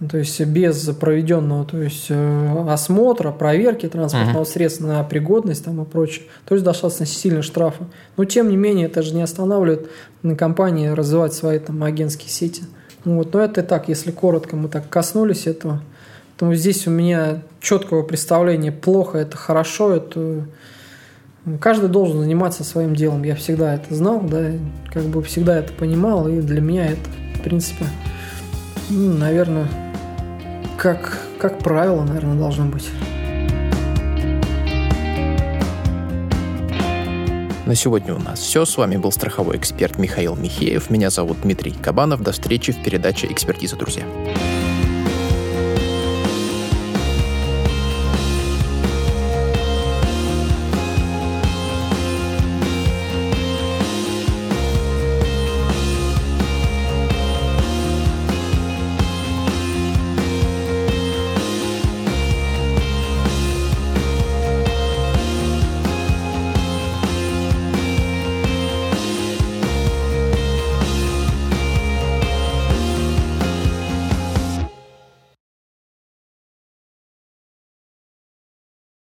то 0.01 0.18
есть 0.18 0.40
без 0.40 0.84
проведенного 0.88 1.64
то 1.64 1.80
есть, 1.80 2.07
э, 2.09 2.64
осмотра, 2.68 3.30
проверки 3.30 3.88
транспортного 3.88 4.42
uh-huh. 4.42 4.49
средства 4.49 4.86
на 4.86 5.05
пригодность 5.05 5.64
там, 5.64 5.80
и 5.82 5.84
прочее. 5.84 6.24
То 6.47 6.55
есть 6.55 6.64
достаточно 6.64 7.07
сильные 7.07 7.42
штрафы. 7.42 7.84
Но 8.16 8.24
тем 8.24 8.51
не 8.51 8.57
менее 8.57 8.86
это 8.86 9.03
же 9.03 9.14
не 9.14 9.22
останавливает 9.22 9.88
компании 10.36 10.88
развивать 10.88 11.32
свои 11.32 11.59
там, 11.61 11.82
агентские 11.84 12.28
сети. 12.28 12.64
Вот. 13.05 13.32
Но 13.32 13.40
это 13.40 13.62
так, 13.62 13.88
если 13.88 14.11
коротко 14.11 14.57
мы 14.57 14.68
так 14.68 14.88
коснулись 14.88 15.47
этого. 15.47 15.82
то 16.36 16.53
здесь 16.55 16.86
у 16.88 16.90
меня 16.90 17.42
четкого 17.61 18.03
представления 18.03 18.72
плохо, 18.72 19.18
это 19.18 19.36
хорошо, 19.36 19.95
это 19.95 20.45
каждый 21.61 21.88
должен 21.88 22.20
заниматься 22.20 22.64
своим 22.64 22.97
делом. 22.97 23.22
Я 23.22 23.36
всегда 23.36 23.74
это 23.74 23.95
знал, 23.95 24.20
да, 24.22 24.51
как 24.92 25.05
бы 25.05 25.22
всегда 25.22 25.57
это 25.57 25.72
понимал, 25.72 26.28
и 26.28 26.40
для 26.40 26.61
меня 26.61 26.86
это, 26.86 27.09
в 27.38 27.42
принципе, 27.42 27.86
ну, 28.90 29.14
наверное, 29.14 29.68
как, 30.76 31.18
как 31.38 31.58
правило, 31.58 32.04
наверное, 32.04 32.36
должно 32.36 32.66
быть. 32.66 32.88
На 37.66 37.74
сегодня 37.74 38.14
у 38.14 38.18
нас 38.18 38.40
все. 38.40 38.66
С 38.66 38.76
вами 38.76 38.96
был 38.96 39.10
страховой 39.10 39.56
эксперт 39.56 39.98
Михаил 39.98 40.36
Михеев. 40.36 40.90
Меня 40.90 41.08
зовут 41.08 41.40
Дмитрий 41.42 41.72
Кабанов. 41.72 42.22
До 42.22 42.32
встречи 42.32 42.72
в 42.72 42.82
передаче 42.82 43.26
«Экспертиза, 43.30 43.76
друзья». 43.76 44.04